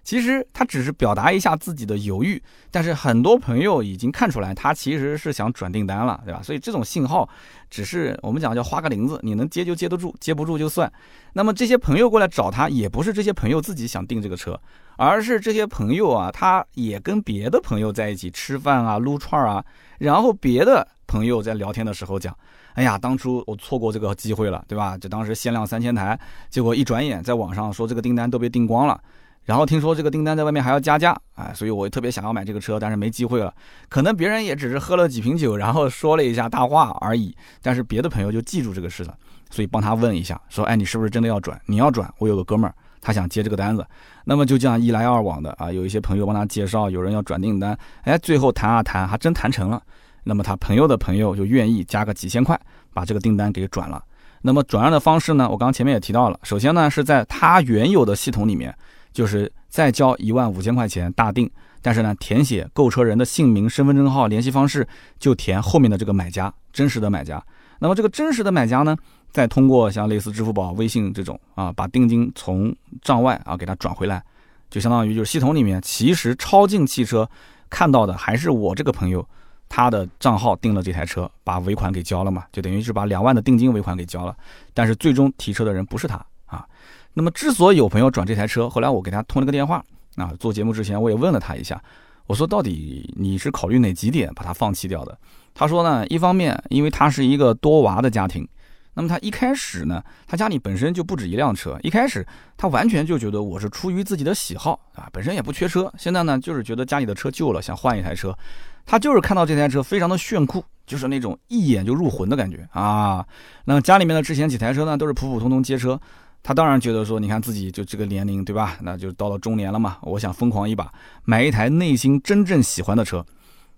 [0.02, 6.40] 其实他只是表达一下自己的犹豫，但是很多朋友已经看出来他其实是想转订单了，对吧？
[6.42, 7.28] 所以这种信号
[7.68, 10.90] 只是我们讲叫花个铃子，你能接就接得住，接不住就算。
[11.34, 14.58] 那么这些朋友过来找他，也不是这些朋友自己想订这个车，
[14.96, 19.62] 而是这些朋友啊，他也跟别的朋友在一起吃饭啊、撸串啊，
[19.98, 22.34] 然后别的朋友在聊天的时候讲
[22.74, 24.96] ：“哎呀，当初我错过这个机会了，对吧？
[24.98, 29.00] 就当时限量三千台，结果一转眼在网上说这个订单都被订光了。”
[29.46, 33.52] 然后听说这个订单在外面还要加价，哎，所以我特别想要买这个车，但是没机会了。
[33.88, 37.34] 可能别人也只是喝了几瓶酒，然后说了一下大话而已。
[37.62, 39.14] 但是别的朋友就记住这个事了，
[39.50, 41.60] 所以帮他问一下，说，哎，你是不是真的要转？
[41.66, 43.84] 你要转，我有个哥们儿，他想接这个单子。
[44.24, 49.82] 那么就这样一来二往的啊，有一些朋友帮他介绍，有人要转订单，哎，最后谈啊谈，还真谈成了。
[50.30, 52.56] 那么他朋友的朋友就愿意加个几千块，
[52.94, 54.00] 把这个订单给转了。
[54.42, 55.48] 那么转让的方式呢？
[55.50, 58.72] 我刚前面也提到了，首先呢是在他原有的系统里面。
[59.12, 61.50] 就是再交一万五千块钱大定，
[61.82, 64.86] 但是呢，填写购车人的姓名、身份证号、联系方式，
[65.18, 67.44] 就填后面的这个买家，真实的买家。
[67.80, 68.96] 那么这个真实的买家呢，
[69.32, 74.22] 再通过像类似支付宝、微信这种啊，把定金从账外啊给他转回来，
[74.70, 77.28] 就相当于就是系统里面其实超净汽车
[77.68, 79.28] 看到的还是我这个朋友
[79.70, 84.36] 他的账号订了这台车，把尾款给交了嘛，就等于是把两万的定金尾款给交了，
[84.74, 86.66] 但是最终提车的人不是他啊。
[87.14, 89.82] 那么，之所以有朋友转这台车，后来我给他通了个电话
[90.16, 91.80] 啊，做节目之前我也问了他一下，
[92.26, 95.16] 我说到底你是考虑哪几点把它放弃掉的？
[95.54, 98.46] 他说呢，一方面因为他是一个多娃的家庭，
[98.94, 108.36] 那么他一开始呢，他家里本身就不止一辆车，一开始他完全就觉得我是出于自己的喜好啊，本身也不缺车，现在呢就是觉得家里的车旧了，想换一台车，
[108.84, 113.24] 他就是看到这台车非常的炫酷，就是那种一眼就入魂的感觉啊。
[113.64, 116.00] 那家里面的之前几台车呢，都是普普通通街车。
[116.42, 118.78] 他当然觉得说，你看自己就这个年龄，对吧？
[118.80, 119.98] 那就到了中年了嘛。
[120.00, 120.90] 我想疯狂一把，
[121.22, 123.22] 买一台内心真正喜欢的车。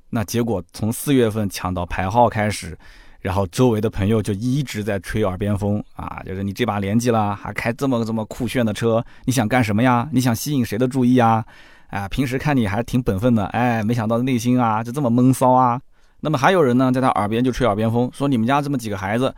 [0.09, 2.79] 那结果从四月份抢到牌号开始，
[3.21, 10.09] 然后周围的朋友就一直在吹耳边风啊，就是你这把年纪了，还开这么这么酷炫的车，你想干什么呀？
[10.13, 11.45] 你想吸引谁的注意啊？
[11.93, 15.79] 啊，平时看你还是挺本分的，哎，没想到内心啊就这么闷骚啊。
[16.21, 19.35] 那么还有人呢，在他耳边就吹耳边风，说你们家这么几个孩子。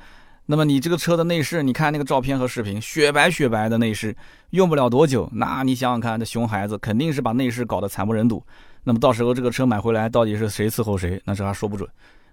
[0.46, 4.14] 那么你这个车的内饰，你看那个照片和视频，雪白雪白的内饰，
[4.50, 8.40] 用不了多久，那你想想看，这熊孩子肯定是把内饰搞得惨不忍睹。
[8.84, 11.88] 那么到时候这个车买回来，到底是谁伺候谁，那这还说不准。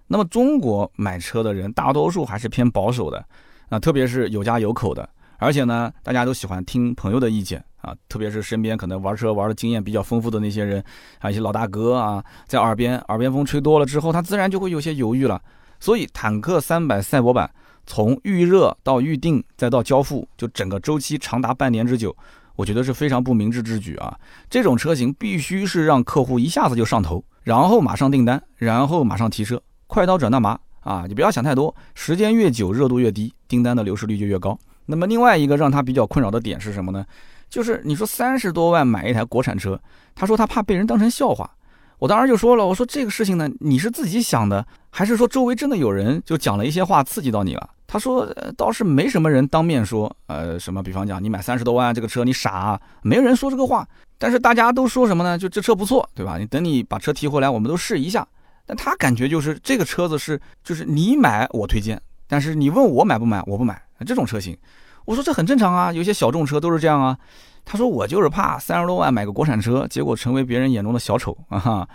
[0.06, 3.24] 那么中国买车的人大多数还是偏保守的，
[3.70, 5.08] 啊，特别是有家有口的，
[5.42, 10.82] 而且呢，大家都喜欢听朋友的意见啊，特别是身边可能玩车玩的经验比较丰富的那些人，
[11.18, 15.42] 还有一些老大哥啊，在耳边耳边风吹多了之后，他自然就会有些犹豫了。
[15.80, 17.50] 所以坦克三百赛博版。
[17.84, 22.16] 从预热到预定再到交付，就整个周期长达半年之久，
[22.54, 24.16] 我觉得是非常不明智之举啊！
[24.48, 31.06] 这种车型必须是让客户一下子就上头，然后马上订单，然后马上提车，快刀斩乱麻啊！
[31.08, 34.56] 你不要想太多，时间越久热度越低，订单的流失率就越高。
[34.86, 37.04] 那么另外一个让他比较困扰的点是什么呢？
[37.48, 39.80] 就是你说三十多万买一台国产车，
[40.14, 41.50] 他说他怕被人当成笑话。
[41.98, 47.70] 我当时就说了，我说这个事情呢，你是自己想的，还是说周围真的有人就讲了一些话刺激到你了？
[47.86, 53.86] 他说倒是没什么人当面说，呃，什么，比方讲你买三十多万这个车你傻，啊，没人说这个话，
[54.18, 55.38] 但是大家都说什么呢？
[55.38, 56.38] 就这车不错，对吧？
[56.38, 58.26] 你等你把车提回来，我们都试一下。
[58.66, 64.56] 但他感觉就是这个车子是，就是你买我推荐，但是你问我买不买，我不买这种车型。
[65.04, 67.18] 我说这很正常啊，有些小众车都是这样啊。
[67.64, 71.58] 他说我就是怕三十多万买个国产车，结果成为别人眼中的小丑啊！
[71.58, 71.88] 哈，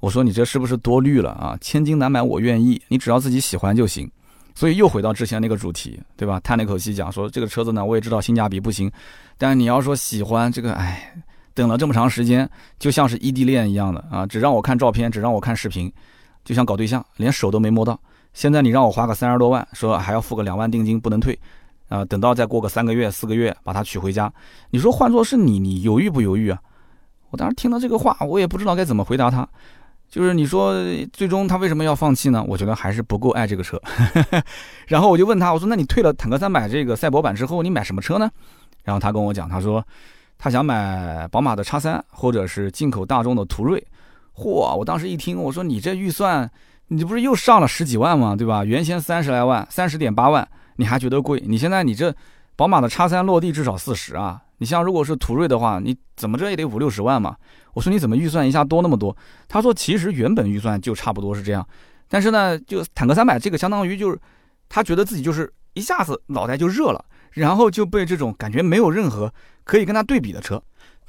[0.00, 1.56] 我说你这是不是多虑了啊？
[1.60, 4.10] 千金难买我愿意，你只要自己喜欢就行。
[4.54, 6.40] 所以又回到之前那个主题，对吧？
[6.40, 8.90] 叹了一口气讲说这个车子呢，我也知道性价比不行，
[9.38, 11.14] 但你要说喜欢这个，哎，
[11.54, 15.90] 等了这么长时间，就像是异地恋一样的啊，只让我看照片，只让我看视频，
[16.44, 17.98] 就像搞对象，连手都没摸到。
[18.32, 21.38] 现在你让我花个三十多万，说还要付个两万定金，不能退，
[21.88, 24.32] 啊，等到再过个三个月、四个月把它娶回家，
[24.70, 26.58] 你说换做是你，你犹豫不犹豫啊？
[27.30, 29.48] 我当时听到这个话，我也不知道该怎么回答他。
[30.08, 30.74] 就是你说
[31.12, 32.44] 最终他为什么要放弃呢？
[32.48, 33.80] 我觉得还是不够爱这个车。
[34.88, 38.28] 然后我就问他，我说那你退了坦克三百这个赛博版之后，你买什么车呢？
[38.82, 39.84] 然后他跟我讲，他说
[40.36, 43.86] 他想买宝马的叉三，或者是进口大众的途锐。
[44.34, 44.74] 嚯！
[44.74, 46.50] 我当时一听，我说你这预算，
[46.92, 48.34] 你不是又上了十几万吗？
[48.34, 48.64] 对吧？
[48.64, 51.40] 原先三十来万，三十点八万，你还觉得贵？
[51.46, 52.12] 你现在你这
[52.56, 54.42] 宝马的叉三落地至少四十啊！
[54.58, 57.36] 你像如果是途锐的话，你怎么着也得五六十万嘛。
[57.74, 59.16] 我说你怎么预算一下多那么多？
[59.46, 61.64] 他说其实原本预算就差不多是这样，
[62.08, 64.18] 但是呢，就坦克三百这个相当于就是
[64.68, 70.60] 他觉得自己就是一下子脑袋就热了，然后就被这种感觉没有任何可以跟他对比的车。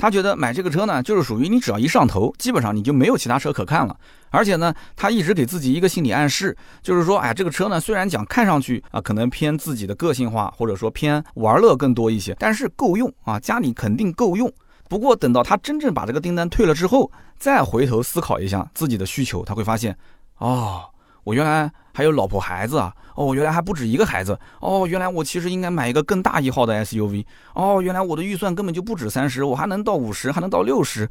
[0.01, 3.95] 他觉得买这个车呢，就是属于你只要一上头，基本上你就没有其他车可看了。
[4.31, 14.51] 而且呢，他一直给自己一个心理暗示，就是说，哎，这个车呢，虽然讲看上去啊，可能偏自己的个性化，或者说偏玩乐更多一些，但是够用啊，家里肯定够用。
[14.89, 19.95] 不过等到他真正把这个订单退了之后，再回头思考一下自己的需求，他会发现，
[20.39, 20.81] 哦。
[21.23, 22.93] 我原来还有老婆孩子啊！
[23.15, 24.87] 哦，原来还不止一个孩子哦！
[24.87, 27.81] 原来我其实应该买一个更大一号的 SUV 哦！
[27.81, 31.07] 原来我的预算根本就不止三十，我还能到五十，还能到六十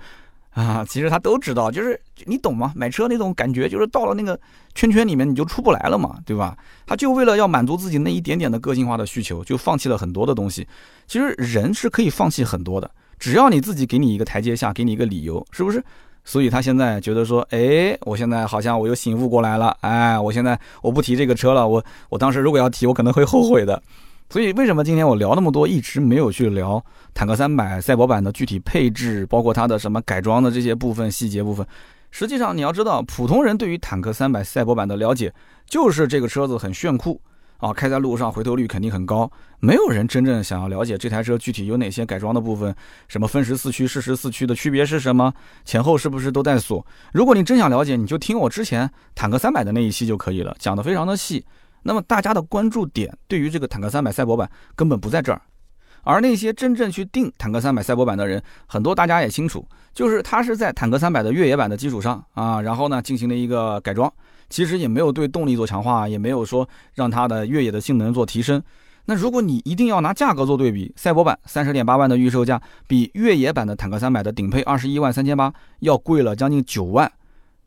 [0.55, 0.85] 啊！
[0.89, 2.73] 其实他都知道，就是你懂吗？
[2.75, 4.39] 买车那种感觉，就是到了那个
[4.75, 6.57] 圈圈里面你就出不来了嘛，对吧？
[6.87, 10.67] 他就为了要满足自己那一点点的个性化的需求，就放弃了很多的东西。
[11.07, 15.85] 其实人是可以放弃很多的，只要你自己给你一个台阶下，给你一个理由，是不是？
[16.25, 23.83] 所以他现在觉得说，哎，我现在好像我又醒悟过来了，哎，我现在我不提这个车了，我我当时如果要提，我可能会后悔的。
[24.29, 31.67] 所以为什么今天我聊那么多，一直没有去聊坦克三百赛博版的具体配置，包括它的什么改装的这些部分细节部分？
[32.13, 35.33] 实际上你要知道，普通人对于坦克三百赛博版的了解，
[35.67, 37.21] 就是这个车子很炫酷。
[37.61, 42.75] 啊，开在路上回头率肯定很高，没有人真正想要了解这台车具体有哪些改装的部分，
[43.07, 45.33] 什么分时四驱、适时四驱的区别是什么，
[45.65, 46.85] 前后是不是都带锁？
[47.13, 51.45] 如果你真想了解，你就听我之前坦克三百的那一期就可以了，讲的非常的细。
[51.83, 55.41] 那么大家的关注点对于这个坦克三百赛博版根本不在这儿，
[56.03, 64.11] 而那些真正去定坦克三百赛博版的人，很多大家也清楚，就是他是在坦克三百的越野版的基础上啊，然后呢进行了一个改装。
[64.51, 68.63] 其实也没有对动力做强化，也没有说让它的越野的性能做提升。
[69.07, 77.11] 那如果你一定要拿价格做对比，赛博版三十点八万的预售价比越野版的坦克三百的顶配二十一万三千八要贵了将近九万。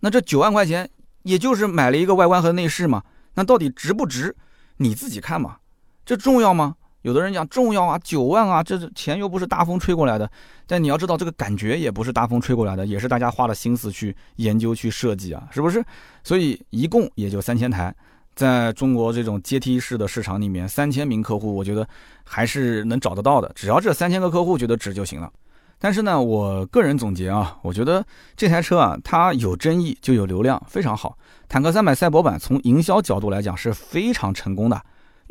[0.02, 0.88] 那这九万块钱，
[1.24, 3.02] 也就是买了一个外观和内饰嘛？
[3.34, 4.36] 那到底值不值？
[4.78, 5.58] 你自己看嘛。
[6.06, 6.76] 这重要吗？
[7.04, 10.30] 有的人讲重要啊，九万啊，这钱又不是大风吹过来的。
[10.66, 15.84] 但你要知道，这个感觉也不是大风吹过来的，也是大家花了心思去研究、去设计啊，是不是？
[16.24, 17.94] 所以一共也就三千台，
[18.34, 21.86] 在中国这种阶梯式的市场里面，三千名客户，我觉得
[22.24, 23.52] 还是能找得到的。
[23.54, 25.30] 只要这三千个客户觉得值就行了。
[25.78, 28.02] 但是呢，我个人总结啊，我觉得
[28.38, 31.18] 这台车啊，它有争议就有流量，非常好。
[31.50, 34.82] 坦克三百赛博版从营销角度来讲是非常成功的。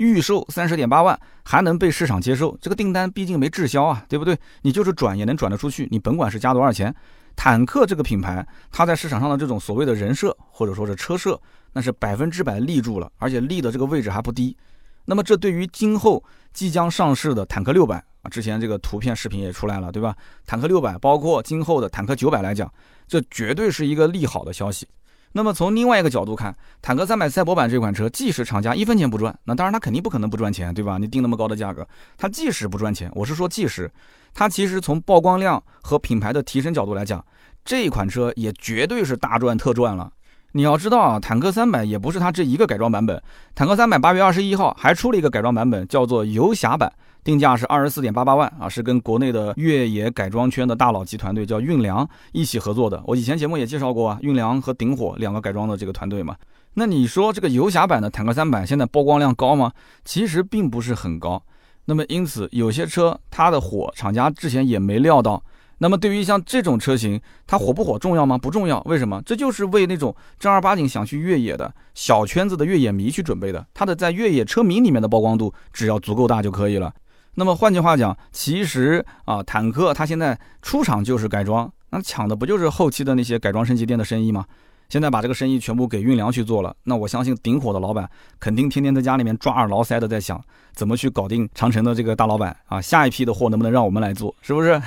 [0.03, 4.37] 预售三十点八万还能被市场接受，这个订单毕竟没滞销啊，对不对？
[4.63, 6.93] 你就是转也能转得出去，你甭管是加多少钱。
[7.37, 11.41] 坦克这个品牌，它在市场上的这种所谓的人设或者说是车设，
[11.73, 14.57] 那是百分之百立住了，而且立的这个位置还不低。
[15.05, 20.15] 那么这对于今后即将上市的坦克六百啊，之前这个图片视频也出来了，对吧？
[20.47, 22.71] 坦克六百包括今后的坦克九百来讲，
[23.07, 24.87] 这绝对是一个利好的消息。
[25.33, 30.99] 那么从另外一个角度看，坦克三百赛博版这款车，即使厂家一分钱不赚，那当然它肯定不可能不赚钱，对吧？
[30.99, 33.91] 你定那么高的价格，它即使不赚钱，我是说即使，
[34.35, 37.25] 它其实从曝光量和品牌的提升角度来讲，
[37.65, 40.13] 这款车也绝对是大赚特赚了。
[40.53, 43.23] 你要知道啊，坦克三百也不是它这一个改装版本，
[43.55, 46.93] 坦克三百八月二十一号还出了一个改装版本，叫做游侠版。
[47.25, 53.01] 定价是二十四点八八万啊，是跟国内的越野改装圈的大佬级团队叫运良一起合作的。
[53.07, 56.35] 我以前节目也介绍过啊，运良和顶火两个改装的这个团队嘛。
[56.75, 59.73] 那你说这个游侠版的坦克三百现在曝光量高吗？
[60.05, 61.41] 其实并不是很高。
[61.85, 65.43] 那么因此有些车它的火，厂家之前也没料到。
[65.83, 68.39] 那么对于像这种车型，它火不火重要吗？
[68.39, 68.81] 不重要。
[68.87, 69.21] 为什么？
[69.27, 73.67] 这就是为那种正儿八经想去越野的小圈子的越野迷去准备的。
[73.75, 76.95] 它的在越野车迷里面的曝光度只要足够大就可以了。
[77.35, 84.45] 那么换句话讲，其实啊，坦克它现在出厂就是改装，那抢的不就是后期的那些改装升级店的生意吗？
[84.93, 88.07] 现在把这个生意全部给运粮去做了，那我相信顶火的老板
[88.39, 90.39] 肯定天天在家里面抓耳挠腮的在想，
[90.75, 92.79] 怎么去搞定长城的这个大老板啊？
[92.79, 94.35] 下一批的货能不能让我们来做？
[94.43, 94.79] 是不是？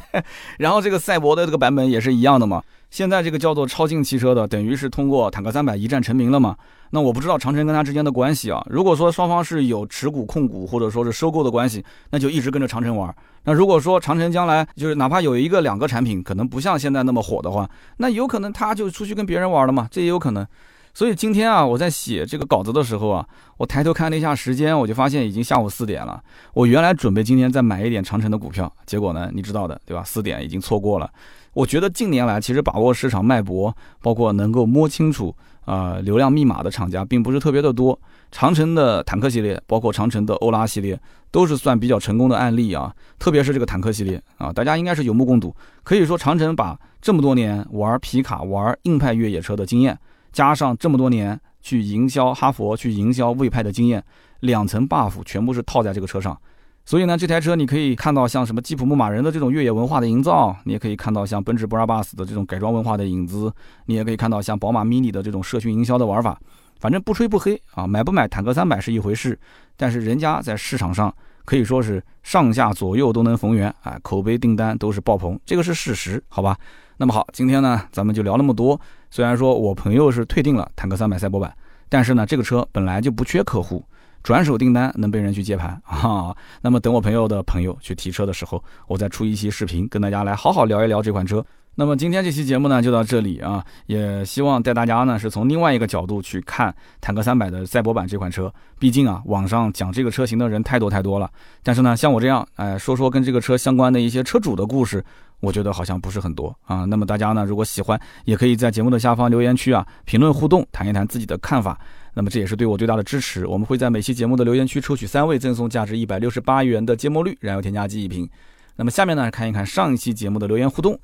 [0.56, 2.62] 然后这个赛博的这个版本也是一样的嘛。
[2.90, 6.56] 现在这个叫做超净汽车的，等于是通过坦克三百一战成名了嘛？
[6.90, 8.60] 那我不知道长城跟他之间的关系啊。
[8.68, 13.14] 如果说双方是有持股控股或者说是收购的关系，那就一直跟着长城玩。
[13.44, 19.86] 那如果说长城将来就是哪怕有一个两个产品，可能不像现在那么火的话，那有可能他就出去跟别人玩了嘛？
[19.90, 20.44] 这也有可能。
[20.92, 23.24] 所以今天啊，我在写这个稿子的时候啊，
[23.58, 26.20] 我抬头看了一下时间，我就发现已经下午四点了。
[26.52, 30.02] 我原来准备今天再买一点长城的股票，结果呢，你知道的，对吧？
[30.02, 31.08] 四点已经错过了。
[31.52, 35.34] 我觉得近年来其实把握市场脉搏，包括能够摸清楚
[35.64, 37.98] 啊流量密码的厂家，并不是特别的多。
[38.30, 40.98] 长城的坦克系列，包括长城的欧拉系列，
[41.32, 42.94] 都是算比较成功的案例啊。
[43.18, 45.52] 特别是这个坦克系列啊，大家应该是有目共睹。
[45.82, 49.98] 可以说，长城把这么多年玩皮卡、玩硬派越野车的经验，
[50.32, 54.00] 加上这么多年去营销哈佛、去营销魏派的经验，
[54.38, 56.40] 两层 buff 全部是套在这个车上。
[56.84, 63.52] 所以呢，这台车你可以看到像什么吉普牧马人的这种越野文化的营造，你也可以看到像奔驰 Brabus 的这种改装文化的影子，
[63.86, 66.38] 你也可以看到像宝马 Mini 的这种社群营销的玩法。
[66.80, 69.38] 反正不吹不黑啊，买不买坦克三百是一回事，
[69.76, 71.14] 但是人家在市场上
[71.44, 76.56] 可以说是上下左右都能逢源啊，口碑订单都是爆棚，这个是事实，好吧？
[76.96, 78.80] 那么好，今天呢咱们就聊那么多。
[79.10, 81.54] 虽然说我朋友是退订了坦克三百赛博版，
[81.88, 83.84] 但是呢这个车本来就不缺客户。
[84.22, 91.44] 转手订单能被人去接盘啊，那么等我朋友的朋友去提车的时候，我再出一期视频跟大家来好好聊一聊这款车。
[91.76, 98.52] 那么今天这期节目呢就到这里啊，也希望带大家呢是从另外一个角度去看坦克三百的赛博版这款车。
[98.78, 101.30] 毕竟啊，网上讲这个车型的人太多太多了，
[101.62, 105.02] 但是呢，像我这样哎说说跟这个车相关的一些车主的故事，
[105.38, 106.84] 我觉得好像不是很多啊。
[106.84, 111.78] 那么大家呢如果喜欢，也可以在节目的下方留言区啊评论互动，谈一谈自己的看法。
[112.14, 113.46] 那么这也是对我最大的支持。
[113.46, 118.28] 我们会在每期节目的留言区抽取三位，赠送价值一百六十八元的芥末绿燃油添加剂一瓶。
[118.76, 120.98] 那么下面呢，看一看上一期节目的留言互动。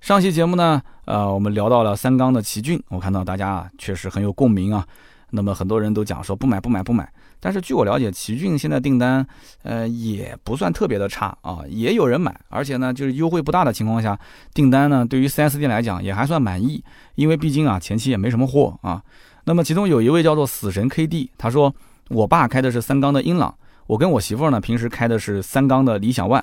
[0.00, 4.86] 上期节目呢，呃，我们聊到了三缸的奇骏，我看到大家啊确实很有共鸣啊。
[5.30, 7.10] 那么很多人都讲说不买不买不买，
[7.40, 9.26] 但是据我了解，奇骏现在订单
[9.62, 14.18] 呃也不算特别的差啊，也有人买，而且呢就是优惠不大的情况下，
[14.52, 16.84] 订单呢对于 4S 店来讲也还算满意，
[17.14, 19.02] 因为毕竟啊前期也没什么货啊。
[19.44, 21.74] 那么其中有一位叫做死神 KD，他说
[22.08, 23.54] 我爸开的是三缸的英朗，
[23.86, 26.42] 我跟我媳妇儿呢平时开的是三缸的理想 ONE。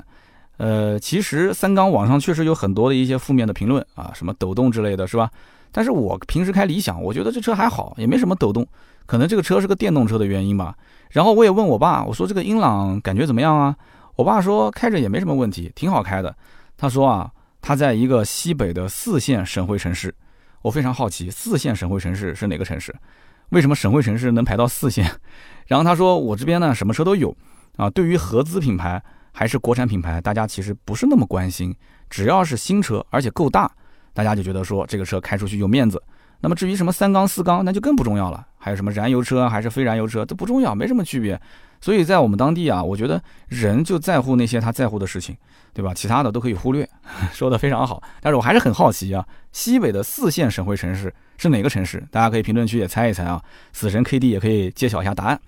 [0.58, 5.32] 呃，其实三缸网上确实有很多的一些负面的评论啊，什么抖动之类的是吧？
[5.72, 8.68] 但是我平时开理想，我觉得这车还好，也没什么抖动，
[9.06, 10.76] 可能这个车是个电动车的原因吧。
[11.10, 13.74] 然后我也问我爸，我说这个英朗感觉怎么样啊？
[14.18, 16.36] 我爸说开着也没什么问题，挺好开的。
[16.76, 17.32] 他说啊，
[17.62, 20.14] 他在一个西北的四线省会城市。
[20.62, 22.94] 我非常好奇，四线省会城市是哪个城市？
[23.50, 25.10] 为什么省会城市能排到四线？
[25.68, 27.36] 然后他说，我这边呢什么车都有
[27.78, 27.90] 啊。
[27.90, 29.02] 对于合资品牌
[29.32, 31.76] 还是国产品牌，大家其实不是那么关心，
[32.10, 33.72] 只要是新车而且够大，
[34.14, 36.02] 大家就觉得说这个车开出去有面子。
[36.42, 38.46] 那么至于什么三缸四缸，那就更不重要了。
[38.58, 41.40] 还有什么燃油车还是非燃油车，都不重要，没什么区别。
[41.82, 45.36] 所以在我们当地啊，我觉得人就在乎那些他在乎的事情，
[45.74, 45.94] 对吧？
[45.94, 46.88] 其他的都可以忽略。
[47.34, 52.04] 说的非常好，但是我还是很好奇啊，西北的四线省会城市是哪个城市？
[52.12, 53.42] 大家可以评论区也猜一猜啊。
[53.74, 55.40] 死神 KD 也可以揭晓一下答案。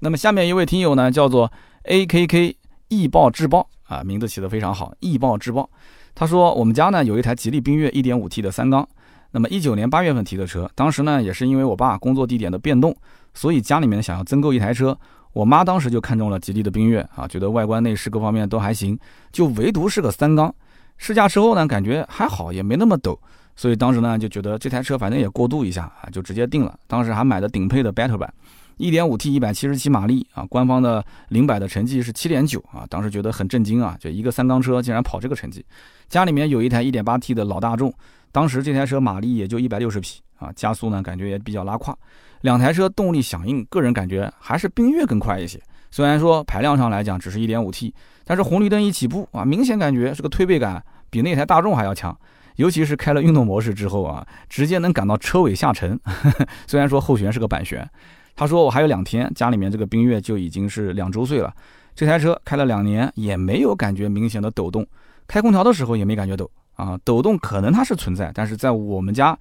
[0.00, 1.50] 那么下面一位听友呢，叫做
[1.84, 2.54] AKK
[2.88, 5.68] 易爆智爆啊，名字起得非常好，易爆智爆。
[6.14, 8.88] 他说我们家呢有一台吉利缤越 1.5T 的三缸，
[9.32, 12.96] 那么一九年八月份提的车，当时呢也是因为我爸工作地点的变动，
[13.34, 14.98] 所以家里面想要增购一台车。
[15.36, 18.98] 我妈当时就看中了吉利的缤越啊，觉得外观内饰各方面都还行，
[19.30, 20.52] 就唯独是个三缸。
[20.96, 23.20] 试驾之后呢，感觉还好，也没那么抖，
[23.54, 26.74] 所以当时呢就觉得这台车反正也过渡一下啊，就直接定了。
[26.86, 28.32] 当时还买的顶配的 Battle 版
[28.78, 35.62] ，1.5T 177马力啊，官方的零百的成绩是7.9啊，当时觉得很震惊啊，就一个三缸车竟然跑这个成绩。
[36.08, 37.92] 家里面有一台 1.8T 的老大众，
[38.32, 41.94] 当时这台车马力也就160匹啊，加速呢感觉也比较拉胯。
[42.42, 45.60] 两台车动力响应，个人感觉还是缤越更快一些。
[45.90, 52.16] 虽然说排量上来讲只是一点五 T，但是红绿灯一起步啊，明显感觉这个推背感比那台大众还要强。
[52.56, 55.98] 尤其是开了运动模式之后啊，直接能感到车尾下沉。
[56.66, 57.86] 虽然说后悬是个板悬，
[58.34, 61.52] 他说我还有两天，家里面这个缤越就已经是两周岁了。
[61.94, 64.86] 这台车开了两年也没有感觉明显的抖动，
[65.26, 66.98] 开空调的时候也没感觉抖啊。
[67.04, 69.38] 抖动可能它是存在，但是在我们家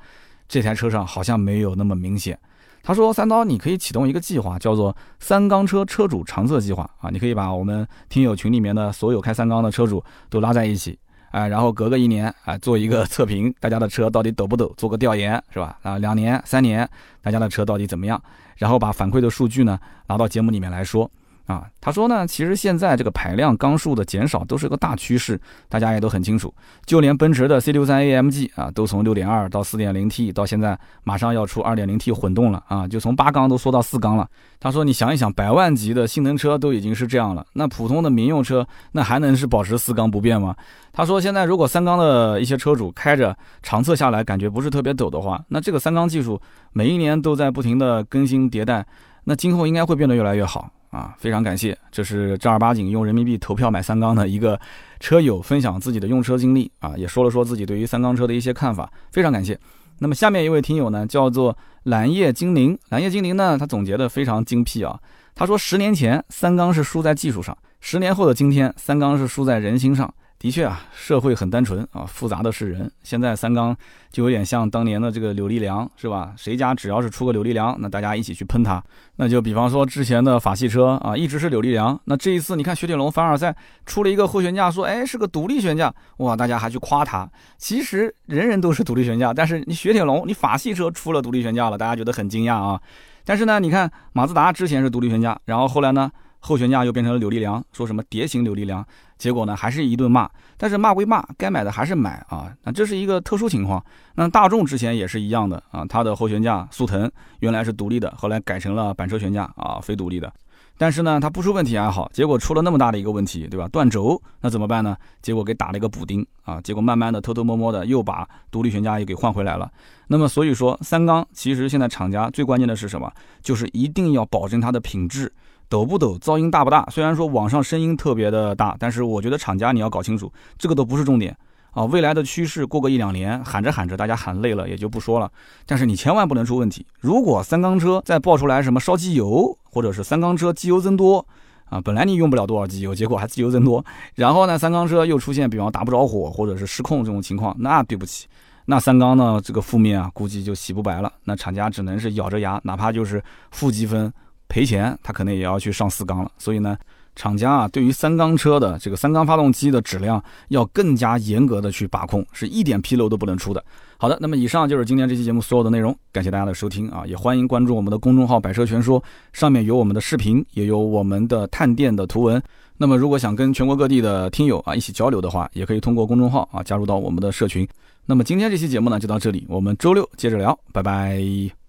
[0.47, 2.37] 这台车上好像没有那么明显。
[2.85, 10.95] 他说：“三刀，你可以启动一个计划，叫做‘三缸车车主长测计划’啊，你可以把我们听友群里面的所有开三缸的车主都拉在一起，
[11.31, 15.79] 啊，然后隔个一年啊做一个测评，大家的车到底抖不抖，做个调研是吧？
[15.81, 16.87] 啊，两年、三年，
[17.23, 18.21] 大家的车到底怎么样？
[18.57, 21.09] 然后把反馈的数据呢拿到节目里面来说。
[21.45, 25.39] 啊，他说呢，其实现在这个排量缸数的减少都是个大趋势，
[25.69, 26.51] 大家也都很清楚。
[26.85, 34.27] 就连奔驰的 C63 AMG 啊，都从6.2到 4.0T，到现在马上要出 2.0T 混动了啊，就从八缸都缩到四缸了。
[34.59, 40.55] 他说，你想一想，百万级的性能车都已经是这样了，那普通的民用车那还能是保持四缸不变吗？
[40.91, 46.41] 他说，现在如果三缸的一些车主开着长测下来感觉不是特别陡的话，那这个三缸技术
[46.73, 48.83] 每一年都在不停的更新迭代，
[49.25, 50.71] 那今后应该会变得越来越好。
[50.95, 54.57] 啊，非常感谢，这是正儿八经用人民币投票买三缸的一个
[55.01, 59.59] 车友分享自己的用车经历啊，也说了说自己对于三缸车的一些看法，非常感谢。
[59.99, 64.97] 那么下面一位听友呢，叫做蓝叶精灵，蓝叶精灵呢，他总结的非常精辟啊，
[65.35, 70.13] 他说十年前三缸是输在技术上，十年后的今天三缸是输在人心上。
[70.45, 72.91] 的确啊，社会很单纯啊，复杂的是人。
[73.01, 73.75] 现在三缸
[74.11, 76.35] 就有点像当年的这个柳丽良，是吧？
[76.37, 78.79] 谁家只要是出个柳丽良，那大家一起去喷他。
[79.15, 81.99] 那就比方说之前的法系车啊，一直是柳丽良。
[82.03, 83.55] 那这一次你看雪铁龙凡尔赛
[83.87, 87.27] 出了一个后悬架，说哎是个独立悬架，哇，大家还去夸他。
[87.57, 92.79] 其实人人都是独立悬架，但是你雪铁龙你法系车出了独立悬架了，大家觉得很惊讶啊。
[93.25, 96.11] 但是呢，你看马自达之前是独立悬架，然后后来呢？
[96.45, 98.85] 后悬架又变成了柳力梁，说什么蝶形柳力梁，
[99.17, 100.29] 结果呢还是一顿骂。
[100.57, 102.53] 但是骂归骂，该买的还是买啊。
[102.63, 103.83] 那这是一个特殊情况。
[104.13, 110.31] 那大众之前也是一样的啊，它的后悬架速腾原来是独立的，后来改成了板车悬架啊，非独立的。
[110.77, 113.67] 但是呢，它不出问题还好，结果出了那么大的一个问题，对吧？
[113.69, 114.95] 断轴，那怎么办呢？
[115.21, 119.71] 结果给打了一个补丁啊，结果慢慢的偷偷摸摸的又把独立悬架又给换回来了。
[120.09, 123.11] 那么所以说，三缸其实现在厂家最关键的是什么？
[123.41, 125.31] 就是一定要保证它的品质。
[125.67, 126.87] 抖不抖，噪音大不大？
[126.91, 131.35] 虽然说网上声音特别的大，但是我觉得厂家你要搞清楚，这个都不是重点
[131.71, 131.83] 啊。
[131.85, 135.31] 未来的趋势过个一两年，喊着喊着大家喊累了也就不说了，
[135.65, 136.85] 但是你千万不能出问题。
[136.99, 141.25] 如果三缸车再爆出来什么烧机油，或者是三缸车机油增多
[141.65, 148.27] 啊，本来你用不了多少机油，结果还机油增多，然后呢三缸车又出现比方打不着火或者是失控这种情况，那对不起，
[148.65, 151.11] 那三缸呢这个负面啊估计就洗不白了。
[151.23, 154.13] 那厂家只能是咬着牙，哪怕就是负积分。
[154.55, 156.31] 赔钱，他可能也要去上四缸了。
[156.37, 156.77] 所以呢，
[157.13, 163.61] 厂家啊，对于三缸车的这个三缸发动机的质量要更加严格的去把控，是一点纰漏都不能出的。
[163.97, 169.03] 好的，那么以上就是今天这期节目所有的内容，感谢大家的收听啊，也欢迎关注我们的公众号“百车全说”，
[169.33, 172.41] 上面有我们的视频，也有我们的探店的图文。
[172.77, 177.67] 那么如果想跟全国各地的听友啊一起交流的话，也可以通过公众号啊加入到我们的社群。
[178.05, 181.64] 那么今天这期节目呢就到这里，我们周六接着聊，拜拜。